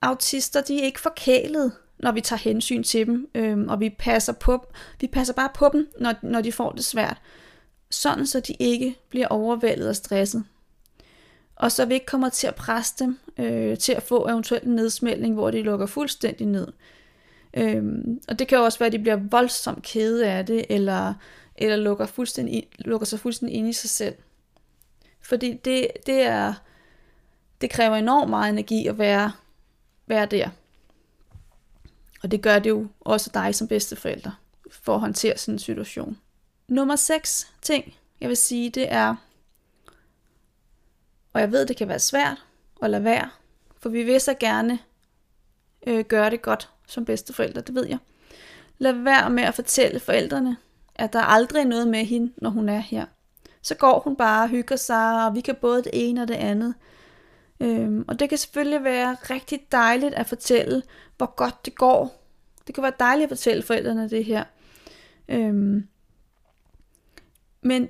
autister 0.02 0.60
de 0.60 0.80
er 0.80 0.84
ikke 0.84 1.00
forkælet, 1.00 1.72
når 1.98 2.12
vi 2.12 2.20
tager 2.20 2.40
hensyn 2.40 2.82
til 2.82 3.06
dem, 3.06 3.30
øh, 3.34 3.58
og 3.68 3.80
vi 3.80 3.90
passer, 3.98 4.32
på, 4.32 4.66
vi 5.00 5.06
passer 5.06 5.34
bare 5.34 5.50
på 5.54 5.70
dem, 5.72 5.88
når, 6.00 6.14
når 6.22 6.40
de 6.40 6.52
får 6.52 6.72
det 6.72 6.84
svært 6.84 7.20
sådan 7.90 8.26
så 8.26 8.40
de 8.40 8.54
ikke 8.58 8.96
bliver 9.08 9.26
overvældet 9.28 9.88
og 9.88 9.96
stresset. 9.96 10.44
Og 11.56 11.72
så 11.72 11.84
vi 11.84 11.94
ikke 11.94 12.06
kommer 12.06 12.28
til 12.28 12.46
at 12.46 12.54
presse 12.54 12.94
dem 12.98 13.18
øh, 13.38 13.78
til 13.78 13.92
at 13.92 14.02
få 14.02 14.28
eventuelt 14.28 14.64
en 14.64 14.74
nedsmældning, 14.74 15.34
hvor 15.34 15.50
de 15.50 15.62
lukker 15.62 15.86
fuldstændig 15.86 16.46
ned. 16.46 16.68
Øhm, 17.54 18.20
og 18.28 18.38
det 18.38 18.48
kan 18.48 18.58
jo 18.58 18.64
også 18.64 18.78
være, 18.78 18.86
at 18.86 18.92
de 18.92 18.98
bliver 18.98 19.16
voldsomt 19.30 19.82
kede 19.82 20.28
af 20.30 20.46
det, 20.46 20.64
eller, 20.68 21.14
eller 21.56 21.76
lukker, 21.76 22.06
fuldstændig, 22.06 22.68
lukker 22.78 23.06
sig 23.06 23.20
fuldstændig 23.20 23.56
ind 23.56 23.68
i 23.68 23.72
sig 23.72 23.90
selv. 23.90 24.14
Fordi 25.20 25.60
det, 25.64 25.88
det 26.06 26.22
er 26.22 26.54
det 27.60 27.70
kræver 27.70 27.96
enormt 27.96 28.30
meget 28.30 28.52
energi 28.52 28.86
at 28.86 28.98
være, 28.98 29.32
være 30.06 30.26
der. 30.26 30.48
Og 32.22 32.30
det 32.30 32.42
gør 32.42 32.58
det 32.58 32.70
jo 32.70 32.86
også 33.00 33.30
dig 33.34 33.54
som 33.54 33.68
bedsteforælder 33.68 34.40
for 34.70 34.94
at 34.94 35.00
håndtere 35.00 35.38
sådan 35.38 35.54
en 35.54 35.58
situation. 35.58 36.18
Nummer 36.68 36.96
6 36.96 37.52
ting, 37.62 37.94
jeg 38.20 38.28
vil 38.28 38.36
sige, 38.36 38.70
det 38.70 38.92
er, 38.92 39.14
og 41.32 41.40
jeg 41.40 41.52
ved, 41.52 41.66
det 41.66 41.76
kan 41.76 41.88
være 41.88 41.98
svært 41.98 42.44
at 42.82 42.90
lade 42.90 43.04
være, 43.04 43.30
for 43.78 43.88
vi 43.88 44.02
vil 44.02 44.20
så 44.20 44.34
gerne 44.34 44.78
øh, 45.86 46.04
gøre 46.04 46.30
det 46.30 46.42
godt 46.42 46.70
som 46.86 47.04
bedsteforældre, 47.04 47.60
det 47.60 47.74
ved 47.74 47.86
jeg. 47.86 47.98
Lad 48.78 48.92
være 48.92 49.30
med 49.30 49.42
at 49.42 49.54
fortælle 49.54 50.00
forældrene, 50.00 50.56
at 50.94 51.12
der 51.12 51.20
aldrig 51.20 51.60
er 51.60 51.66
noget 51.66 51.88
med 51.88 52.04
hende, 52.04 52.32
når 52.36 52.50
hun 52.50 52.68
er 52.68 52.78
her. 52.78 53.06
Så 53.62 53.74
går 53.74 54.00
hun 54.00 54.16
bare 54.16 54.42
og 54.42 54.48
hygger 54.48 54.76
sig, 54.76 55.26
og 55.26 55.34
vi 55.34 55.40
kan 55.40 55.54
både 55.54 55.82
det 55.82 55.90
ene 55.92 56.22
og 56.22 56.28
det 56.28 56.34
andet. 56.34 56.74
Øhm, 57.60 58.04
og 58.08 58.20
det 58.20 58.28
kan 58.28 58.38
selvfølgelig 58.38 58.84
være 58.84 59.16
rigtig 59.30 59.60
dejligt 59.72 60.14
at 60.14 60.26
fortælle, 60.26 60.82
hvor 61.16 61.34
godt 61.36 61.64
det 61.64 61.74
går. 61.74 62.22
Det 62.66 62.74
kan 62.74 62.82
være 62.82 62.92
dejligt 63.00 63.24
at 63.24 63.38
fortælle 63.38 63.62
forældrene 63.62 64.10
det 64.10 64.24
her. 64.24 64.44
Øhm, 65.28 65.88
men 67.66 67.88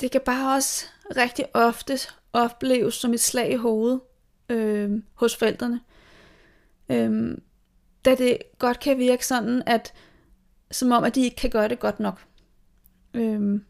det 0.00 0.10
kan 0.10 0.20
bare 0.24 0.54
også 0.54 0.86
rigtig 1.16 1.44
ofte 1.54 1.98
opleves 2.32 2.94
som 2.94 3.14
et 3.14 3.20
slag 3.20 3.52
i 3.52 3.56
hovedet 3.56 4.00
øh, 4.48 5.02
hos 5.14 5.36
forældrene. 5.36 5.80
Øh, 6.88 7.38
da 8.04 8.14
det 8.14 8.38
godt 8.58 8.80
kan 8.80 8.98
virke 8.98 9.26
sådan, 9.26 9.62
at 9.66 9.92
som 10.70 10.92
om, 10.92 11.04
at 11.04 11.14
de 11.14 11.24
ikke 11.24 11.36
kan 11.36 11.50
gøre 11.50 11.68
det 11.68 11.80
godt 11.80 12.00
nok. 12.00 12.20
Øh, 13.14 13.60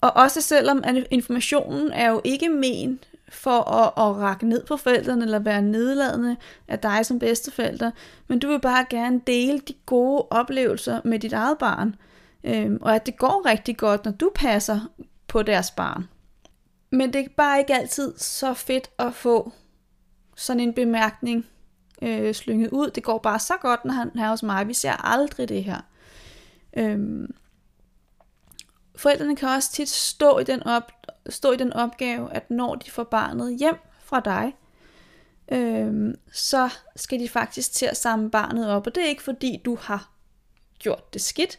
og 0.00 0.12
også 0.16 0.40
selvom 0.40 0.84
informationen 1.10 1.92
er 1.92 2.10
jo 2.10 2.20
ikke 2.24 2.48
ment 2.48 3.08
for 3.28 3.70
at, 3.70 3.86
at 3.86 4.16
række 4.16 4.48
ned 4.48 4.66
på 4.66 4.76
forældrene 4.76 5.24
eller 5.24 5.38
være 5.38 5.62
nedladende 5.62 6.36
af 6.68 6.78
dig 6.78 7.06
som 7.06 7.18
bedsteforælder, 7.18 7.90
men 8.28 8.38
du 8.38 8.48
vil 8.48 8.60
bare 8.60 8.86
gerne 8.90 9.20
dele 9.26 9.58
de 9.58 9.74
gode 9.86 10.26
oplevelser 10.30 11.00
med 11.04 11.18
dit 11.18 11.32
eget 11.32 11.58
barn, 11.58 11.96
øhm, 12.44 12.78
og 12.82 12.94
at 12.94 13.06
det 13.06 13.18
går 13.18 13.46
rigtig 13.46 13.76
godt, 13.76 14.04
når 14.04 14.12
du 14.12 14.30
passer 14.34 14.80
på 15.26 15.42
deres 15.42 15.70
barn. 15.70 16.08
Men 16.90 17.12
det 17.12 17.24
er 17.24 17.28
bare 17.36 17.58
ikke 17.58 17.74
altid 17.74 18.18
så 18.18 18.54
fedt 18.54 18.90
at 18.98 19.14
få 19.14 19.52
sådan 20.36 20.60
en 20.60 20.74
bemærkning 20.74 21.46
øh, 22.02 22.34
slynget 22.34 22.70
ud. 22.70 22.90
Det 22.90 23.02
går 23.02 23.18
bare 23.18 23.38
så 23.38 23.54
godt, 23.60 23.84
når 23.84 23.92
han 23.92 24.18
er 24.18 24.30
hos 24.30 24.42
mig. 24.42 24.68
Vi 24.68 24.74
ser 24.74 25.06
aldrig 25.06 25.48
det 25.48 25.64
her. 25.64 25.80
Øhm, 26.76 27.34
forældrene 28.96 29.36
kan 29.36 29.48
også 29.48 29.72
tit 29.72 29.88
stå 29.88 30.38
i, 30.38 30.44
den 30.44 30.62
op, 30.62 30.92
stå 31.28 31.52
i 31.52 31.56
den 31.56 31.72
opgave, 31.72 32.32
at 32.32 32.50
når 32.50 32.74
de 32.74 32.90
får 32.90 33.04
barnet 33.04 33.58
hjem 33.58 33.76
fra 34.00 34.20
dig, 34.20 34.54
øhm, 35.52 36.14
så 36.32 36.70
skal 36.96 37.20
de 37.20 37.28
faktisk 37.28 37.72
til 37.72 37.86
at 37.86 37.96
samle 37.96 38.30
barnet 38.30 38.70
op. 38.70 38.86
Og 38.86 38.94
det 38.94 39.02
er 39.02 39.08
ikke 39.08 39.22
fordi, 39.22 39.62
du 39.64 39.78
har 39.80 40.10
gjort 40.78 41.14
det 41.14 41.22
skidt. 41.22 41.58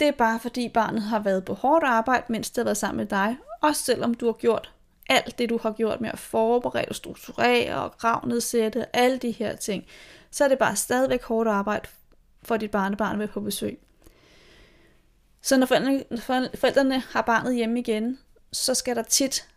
Det 0.00 0.08
er 0.08 0.12
bare 0.12 0.40
fordi 0.40 0.68
barnet 0.68 1.02
har 1.02 1.18
været 1.18 1.44
på 1.44 1.54
hårdt 1.54 1.84
arbejde, 1.84 2.24
mens 2.28 2.50
det 2.50 2.56
har 2.56 2.64
været 2.64 2.76
sammen 2.76 2.96
med 2.96 3.06
dig. 3.06 3.36
Også 3.60 3.82
selvom 3.82 4.14
du 4.14 4.26
har 4.26 4.32
gjort 4.32 4.72
alt 5.08 5.38
det, 5.38 5.48
du 5.48 5.58
har 5.62 5.72
gjort 5.72 6.00
med 6.00 6.10
at 6.10 6.18
forberede, 6.18 6.94
strukturere 6.94 7.82
og 7.82 7.98
gravnedsætte, 7.98 8.96
alle 8.96 9.18
de 9.18 9.30
her 9.30 9.56
ting, 9.56 9.84
så 10.30 10.44
er 10.44 10.48
det 10.48 10.58
bare 10.58 10.76
stadigvæk 10.76 11.22
hårdt 11.22 11.48
arbejde 11.48 11.88
for 12.42 12.56
dit 12.56 12.70
barnebarn 12.70 13.20
at 13.20 13.30
på 13.30 13.40
besøg. 13.40 13.78
Så 15.42 15.56
når 15.56 15.66
forældrene, 15.66 16.04
forældrene 16.54 17.00
har 17.00 17.22
barnet 17.22 17.54
hjemme 17.54 17.78
igen, 17.78 18.18
så 18.52 18.74
skal 18.74 18.96
der 18.96 19.02
tit 19.02 19.48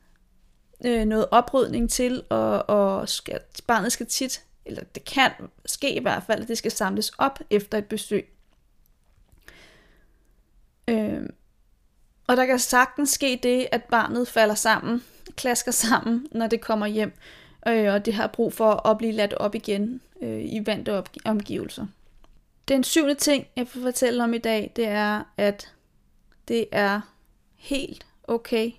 øh, 0.86 1.06
noget 1.06 1.26
oprydning 1.32 1.90
til, 1.90 2.24
og, 2.30 2.70
og 2.70 3.10
skal, 3.10 3.40
barnet 3.68 3.92
skal 3.92 4.06
tit, 4.06 4.44
eller 4.66 4.84
det 4.84 5.06
kan 5.06 5.32
ske 5.66 5.96
i 5.96 6.02
hvert 6.02 6.24
fald, 6.24 6.42
at 6.42 6.48
det 6.48 6.58
skal 6.58 6.72
samles 6.72 7.12
op 7.18 7.40
efter 7.50 7.78
et 7.78 7.86
besøg. 7.86 8.34
Øh, 10.88 11.22
og 12.28 12.38
der 12.38 12.46
kan 12.46 12.60
sagtens 12.60 13.10
ske 13.10 13.40
det, 13.44 13.68
at 13.72 13.84
barnet 13.84 14.28
falder 14.28 14.56
sammen, 14.56 15.04
klasker 15.36 15.72
sammen, 15.72 16.28
når 16.32 16.48
det 16.48 16.62
kommer 16.62 16.88
hjem, 16.88 17.14
øh, 17.68 17.94
og 17.94 18.06
det 18.06 18.14
har 18.14 18.28
brug 18.28 18.54
for 18.54 18.88
at 18.88 18.98
blive 18.98 19.12
ladt 19.12 19.34
op 19.34 19.56
igen 19.56 20.02
øh, 20.22 20.42
i 20.42 20.62
vante 20.66 21.04
omgivelser. 21.26 21.86
Den 22.68 22.84
syvende 22.84 23.16
ting, 23.16 23.48
jeg 23.56 23.68
vil 23.74 23.84
fortælle 23.84 24.24
om 24.24 24.34
i 24.34 24.38
dag, 24.38 24.72
det 24.76 24.88
er, 24.88 25.24
at 25.38 25.74
det 26.48 26.66
er 26.72 27.02
helt 27.56 28.06
okay 28.24 28.72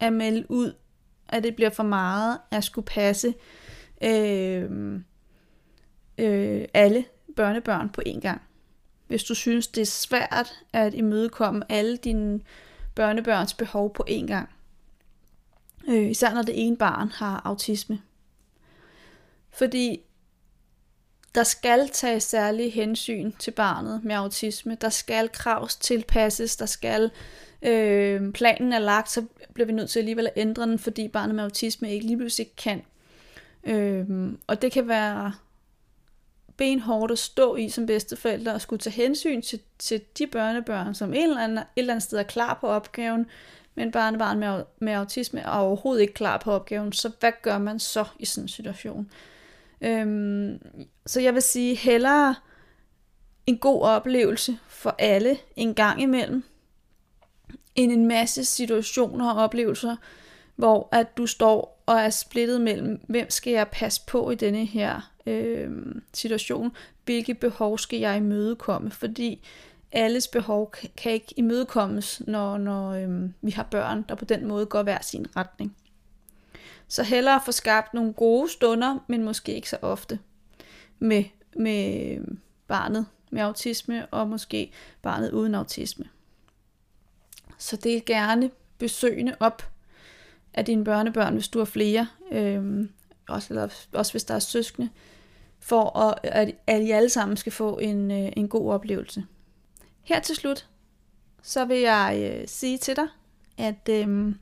at 0.00 0.12
melde 0.12 0.50
ud, 0.50 0.74
at 1.28 1.42
det 1.42 1.56
bliver 1.56 1.70
for 1.70 1.82
meget 1.82 2.38
at 2.50 2.64
skulle 2.64 2.84
passe 2.84 3.34
øh, 4.02 4.70
øh, 6.18 6.64
alle 6.74 7.04
børnebørn 7.36 7.88
på 7.88 8.02
en 8.06 8.20
gang. 8.20 8.42
Hvis 9.06 9.24
du 9.24 9.34
synes, 9.34 9.66
det 9.66 9.80
er 9.80 9.86
svært 9.86 10.64
at 10.72 10.94
imødekomme 10.94 11.72
alle 11.72 11.96
dine 11.96 12.40
børnebørns 12.94 13.54
behov 13.54 13.94
på 13.94 14.04
en 14.08 14.26
gang. 14.26 14.48
Øh, 15.88 16.10
især 16.10 16.34
når 16.34 16.42
det 16.42 16.66
ene 16.66 16.76
barn 16.76 17.08
har 17.08 17.42
autisme. 17.44 18.02
Fordi 19.50 20.00
der 21.34 21.42
skal 21.42 21.88
tages 21.88 22.22
særlige 22.22 22.70
hensyn 22.70 23.32
til 23.38 23.50
barnet 23.50 24.04
med 24.04 24.14
autisme. 24.14 24.76
Der 24.80 24.88
skal 24.88 25.28
kravs 25.28 25.76
tilpasses, 25.76 26.56
der 26.56 26.66
skal 26.66 27.10
øh, 27.62 28.32
planen 28.32 28.72
er 28.72 28.78
lagt, 28.78 29.10
så 29.10 29.24
bliver 29.54 29.66
vi 29.66 29.72
nødt 29.72 29.90
til 29.90 29.98
alligevel 29.98 30.26
at 30.26 30.32
ændre 30.36 30.62
den, 30.62 30.78
fordi 30.78 31.08
barnet 31.08 31.34
med 31.34 31.44
autisme 31.44 31.92
ikke 31.92 32.06
lige 32.06 32.16
pludselig 32.16 32.56
kan. 32.56 32.82
Øh, 33.64 34.32
og 34.46 34.62
det 34.62 34.72
kan 34.72 34.88
være 34.88 35.32
benhårdt 36.56 37.12
at 37.12 37.18
stå 37.18 37.56
i 37.56 37.68
som 37.68 37.86
bedsteforældre 37.86 38.54
og 38.54 38.60
skulle 38.60 38.80
tage 38.80 38.94
hensyn 38.94 39.42
til, 39.42 39.60
til 39.78 40.00
de 40.18 40.26
børnebørn, 40.26 40.94
som 40.94 41.14
et 41.14 41.22
eller, 41.22 41.40
andet, 41.40 41.58
et 41.58 41.66
eller 41.76 41.92
andet 41.94 42.02
sted 42.02 42.18
er 42.18 42.22
klar 42.22 42.58
på 42.60 42.66
opgaven, 42.66 43.26
men 43.74 43.92
barnebarn 43.92 44.38
med, 44.38 44.62
med 44.78 44.92
autisme 44.92 45.40
er 45.40 45.48
overhovedet 45.48 46.02
ikke 46.02 46.14
klar 46.14 46.38
på 46.38 46.52
opgaven, 46.52 46.92
så 46.92 47.10
hvad 47.20 47.32
gør 47.42 47.58
man 47.58 47.78
så 47.78 48.04
i 48.18 48.24
sådan 48.24 48.44
en 48.44 48.48
situation? 48.48 49.10
Øhm, 49.80 50.58
så 51.06 51.20
jeg 51.20 51.34
vil 51.34 51.42
sige, 51.42 51.74
hellere 51.74 52.34
en 53.46 53.58
god 53.58 53.82
oplevelse 53.82 54.58
for 54.68 54.94
alle 54.98 55.36
en 55.56 55.74
gang 55.74 56.02
imellem, 56.02 56.44
end 57.74 57.92
en 57.92 58.06
masse 58.06 58.44
situationer 58.44 59.30
og 59.30 59.44
oplevelser, 59.44 59.96
hvor 60.56 60.88
at 60.92 61.16
du 61.16 61.26
står 61.26 61.81
og 61.86 61.98
er 61.98 62.10
splittet 62.10 62.60
mellem, 62.60 63.00
hvem 63.08 63.30
skal 63.30 63.52
jeg 63.52 63.68
passe 63.68 64.02
på 64.06 64.30
i 64.30 64.34
denne 64.34 64.64
her 64.64 65.12
øh, 65.26 65.70
situation, 66.14 66.72
hvilke 67.04 67.34
behov 67.34 67.78
skal 67.78 67.98
jeg 67.98 68.16
imødekomme, 68.16 68.90
fordi 68.90 69.48
alles 69.92 70.28
behov 70.28 70.74
kan 70.96 71.12
ikke 71.12 71.34
imødekommes, 71.36 72.22
når, 72.26 72.58
når 72.58 72.90
øh, 72.90 73.30
vi 73.42 73.50
har 73.50 73.62
børn, 73.70 74.04
der 74.08 74.14
på 74.14 74.24
den 74.24 74.48
måde 74.48 74.66
går 74.66 74.82
hver 74.82 75.02
sin 75.02 75.26
retning. 75.36 75.76
Så 76.88 77.02
hellere 77.02 77.40
få 77.44 77.52
skabt 77.52 77.94
nogle 77.94 78.12
gode 78.12 78.50
stunder, 78.50 78.98
men 79.06 79.22
måske 79.22 79.54
ikke 79.54 79.70
så 79.70 79.78
ofte, 79.82 80.18
med, 80.98 81.24
med 81.56 82.18
barnet 82.68 83.06
med 83.32 83.42
autisme, 83.42 84.06
og 84.06 84.28
måske 84.28 84.72
barnet 85.02 85.30
uden 85.30 85.54
autisme. 85.54 86.04
Så 87.58 87.76
del 87.76 88.04
gerne 88.04 88.50
besøgende 88.78 89.36
op 89.40 89.70
af 90.54 90.64
dine 90.64 90.84
børnebørn, 90.84 91.34
hvis 91.34 91.48
du 91.48 91.58
har 91.58 91.64
flere, 91.64 92.06
øh, 92.32 92.88
også, 93.28 93.46
eller, 93.50 93.68
også 93.92 94.12
hvis 94.12 94.24
der 94.24 94.34
er 94.34 94.38
søskende, 94.38 94.88
for 95.60 95.98
at, 95.98 96.18
at, 96.22 96.54
at 96.66 96.82
I 96.82 96.90
alle 96.90 97.08
sammen 97.08 97.36
skal 97.36 97.52
få 97.52 97.78
en, 97.78 98.10
øh, 98.10 98.32
en 98.36 98.48
god 98.48 98.72
oplevelse. 98.72 99.24
Her 100.02 100.20
til 100.20 100.36
slut, 100.36 100.68
så 101.42 101.64
vil 101.64 101.78
jeg 101.78 102.34
øh, 102.40 102.48
sige 102.48 102.78
til 102.78 102.96
dig, 102.96 103.06
at 103.58 103.88
øh, 103.90 104.34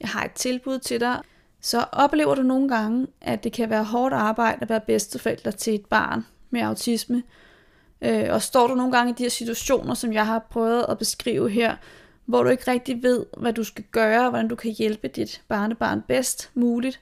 jeg 0.00 0.08
har 0.08 0.24
et 0.24 0.32
tilbud 0.32 0.78
til 0.78 1.00
dig. 1.00 1.20
Så 1.60 1.84
oplever 1.92 2.34
du 2.34 2.42
nogle 2.42 2.68
gange, 2.68 3.06
at 3.20 3.44
det 3.44 3.52
kan 3.52 3.70
være 3.70 3.84
hårdt 3.84 4.14
arbejde 4.14 4.58
at 4.60 4.68
være 4.68 4.80
bedsteforælder 4.80 5.50
til 5.50 5.74
et 5.74 5.86
barn 5.86 6.26
med 6.50 6.60
autisme, 6.60 7.22
øh, 8.00 8.24
og 8.30 8.42
står 8.42 8.66
du 8.66 8.74
nogle 8.74 8.92
gange 8.92 9.12
i 9.12 9.14
de 9.18 9.22
her 9.22 9.30
situationer, 9.30 9.94
som 9.94 10.12
jeg 10.12 10.26
har 10.26 10.46
prøvet 10.50 10.86
at 10.88 10.98
beskrive 10.98 11.50
her, 11.50 11.76
hvor 12.26 12.42
du 12.42 12.48
ikke 12.48 12.70
rigtig 12.70 13.02
ved, 13.02 13.26
hvad 13.36 13.52
du 13.52 13.64
skal 13.64 13.84
gøre, 13.90 14.30
hvordan 14.30 14.48
du 14.48 14.54
kan 14.54 14.70
hjælpe 14.70 15.08
dit 15.08 15.42
barnebarn 15.48 16.02
bedst 16.08 16.50
muligt, 16.54 17.00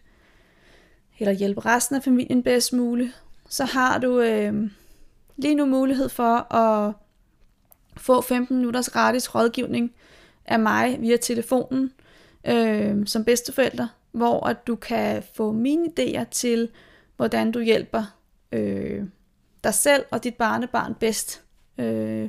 eller 1.19 1.33
hjælpe 1.33 1.61
resten 1.61 1.97
af 1.97 2.03
familien 2.03 2.43
bedst 2.43 2.73
muligt, 2.73 3.23
så 3.49 3.65
har 3.65 3.99
du 3.99 4.21
øh, 4.21 4.71
lige 5.37 5.55
nu 5.55 5.65
mulighed 5.65 6.09
for 6.09 6.55
at 6.55 6.93
få 7.97 8.21
15 8.21 8.57
minutters 8.57 8.91
gratis 8.91 9.35
rådgivning 9.35 9.95
af 10.45 10.61
mig 10.61 10.97
via 11.01 11.17
telefonen 11.17 11.93
øh, 12.45 13.07
som 13.07 13.25
bedsteforælder, 13.25 13.89
hvor 14.13 14.47
at 14.47 14.67
du 14.67 14.77
kan 14.77 15.23
få 15.35 15.53
mine 15.53 15.89
idéer 15.99 16.25
til, 16.31 16.69
hvordan 17.17 17.53
du 17.53 17.61
hjælper 17.61 18.17
øh, 18.53 19.05
dig 19.65 19.75
selv 19.75 20.05
og 20.11 20.25
dit 20.25 20.35
barnebarn 20.35 20.95
bedst 20.95 21.43
øh, 21.79 22.29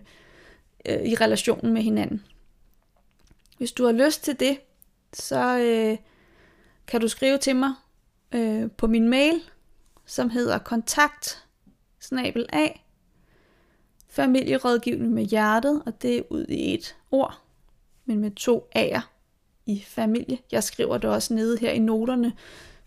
øh, 0.86 1.02
i 1.02 1.16
relationen 1.16 1.74
med 1.74 1.82
hinanden. 1.82 2.24
Hvis 3.58 3.72
du 3.72 3.86
har 3.86 3.92
lyst 3.92 4.24
til 4.24 4.40
det, 4.40 4.60
så 5.14 5.58
øh, 5.58 5.98
kan 6.88 7.02
du 7.02 7.08
skrive 7.08 7.38
til 7.38 7.56
mig 7.56 7.74
øh, 8.32 8.72
på 8.72 8.88
min 8.88 9.10
mail, 9.10 9.42
som 10.06 10.30
hedder 10.30 10.58
kontakt 10.58 11.46
snabel 12.00 12.46
af 12.50 12.86
familierådgivning 14.10 15.14
med 15.14 15.24
hjertet, 15.24 15.84
og 15.86 16.02
det 16.02 16.18
er 16.18 16.22
ud 16.30 16.46
i 16.50 16.74
et 16.74 16.96
ord, 17.12 17.42
men 18.06 18.20
med 18.20 18.32
to 18.32 18.70
A'er 18.78 19.02
i 19.66 19.84
familie. 19.88 20.38
Jeg 20.52 20.64
skriver 20.64 20.98
det 20.98 21.10
også 21.10 21.34
nede 21.34 21.58
her 21.58 21.72
i 21.72 21.80
noterne, 21.80 22.34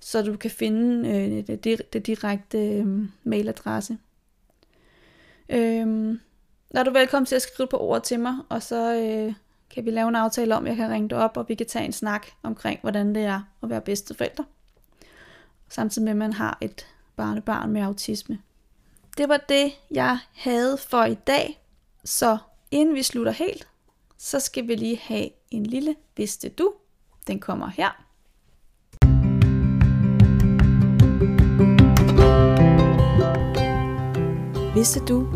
så 0.00 0.22
du 0.22 0.36
kan 0.36 0.50
finde 0.50 1.08
øh, 1.08 1.46
det, 1.46 1.64
det, 1.64 1.92
det 1.92 2.06
direkte 2.06 2.58
øh, 2.58 2.86
mailadresse. 3.24 3.98
Øhm, 5.48 6.20
der 6.72 6.80
er 6.80 6.82
du 6.82 6.90
velkommen 6.90 7.26
til 7.26 7.36
at 7.36 7.42
skrive 7.42 7.68
på 7.68 7.76
ord 7.76 8.02
til 8.02 8.20
mig, 8.20 8.34
og 8.48 8.62
så 8.62 8.94
øh, 8.94 9.34
kan 9.70 9.84
vi 9.84 9.90
lave 9.90 10.08
en 10.08 10.16
aftale 10.16 10.56
om, 10.56 10.66
jeg 10.66 10.76
kan 10.76 10.90
ringe 10.90 11.08
dig 11.08 11.18
op, 11.18 11.36
og 11.36 11.48
vi 11.48 11.54
kan 11.54 11.66
tage 11.66 11.84
en 11.84 11.92
snak 11.92 12.26
omkring, 12.42 12.80
hvordan 12.80 13.14
det 13.14 13.24
er 13.24 13.40
at 13.62 13.70
være 13.70 13.80
bedsteforældre. 13.80 14.44
Samtidig 15.68 16.04
med, 16.04 16.12
at 16.12 16.16
man 16.16 16.32
har 16.32 16.58
et 16.60 16.86
barnebarn 17.16 17.70
med 17.70 17.82
autisme. 17.82 18.38
Det 19.16 19.28
var 19.28 19.36
det, 19.48 19.72
jeg 19.90 20.18
havde 20.34 20.78
for 20.78 21.04
i 21.04 21.14
dag. 21.14 21.60
Så 22.04 22.38
inden 22.70 22.94
vi 22.94 23.02
slutter 23.02 23.32
helt, 23.32 23.68
så 24.18 24.40
skal 24.40 24.68
vi 24.68 24.74
lige 24.74 25.00
have 25.02 25.28
en 25.50 25.66
lille 25.66 25.96
vidste 26.16 26.48
du. 26.48 26.72
Den 27.26 27.40
kommer 27.40 27.68
her. 27.68 28.04
Vidste 34.74 35.00
du, 35.00 35.26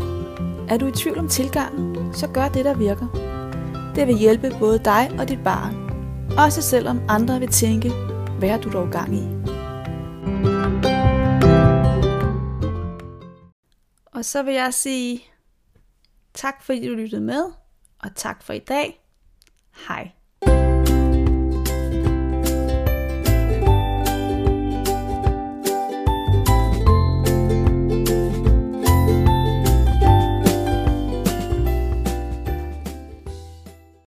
er 0.69 0.77
du 0.77 0.87
i 0.87 0.91
tvivl 0.91 1.19
om 1.19 1.27
tilgangen, 1.27 2.13
så 2.13 2.27
gør 2.27 2.49
det, 2.49 2.65
der 2.65 2.73
virker. 2.73 3.22
Det 3.95 4.07
vil 4.07 4.17
hjælpe 4.17 4.55
både 4.59 4.79
dig 4.79 5.11
og 5.19 5.29
dit 5.29 5.43
barn. 5.43 5.75
Også 6.37 6.61
selvom 6.61 7.01
andre 7.09 7.39
vil 7.39 7.49
tænke, 7.49 7.89
hvad 8.39 8.49
er 8.49 8.61
du 8.61 8.71
dog 8.71 8.91
gang 8.91 9.15
i? 9.15 9.23
Og 14.05 14.25
så 14.25 14.43
vil 14.43 14.53
jeg 14.53 14.73
sige 14.73 15.23
tak, 16.33 16.63
fordi 16.63 16.87
du 16.87 16.93
lyttede 16.93 17.21
med, 17.21 17.43
og 17.99 18.15
tak 18.15 18.43
for 18.43 18.53
i 18.53 18.59
dag. 18.59 19.03
Hej. 19.87 20.11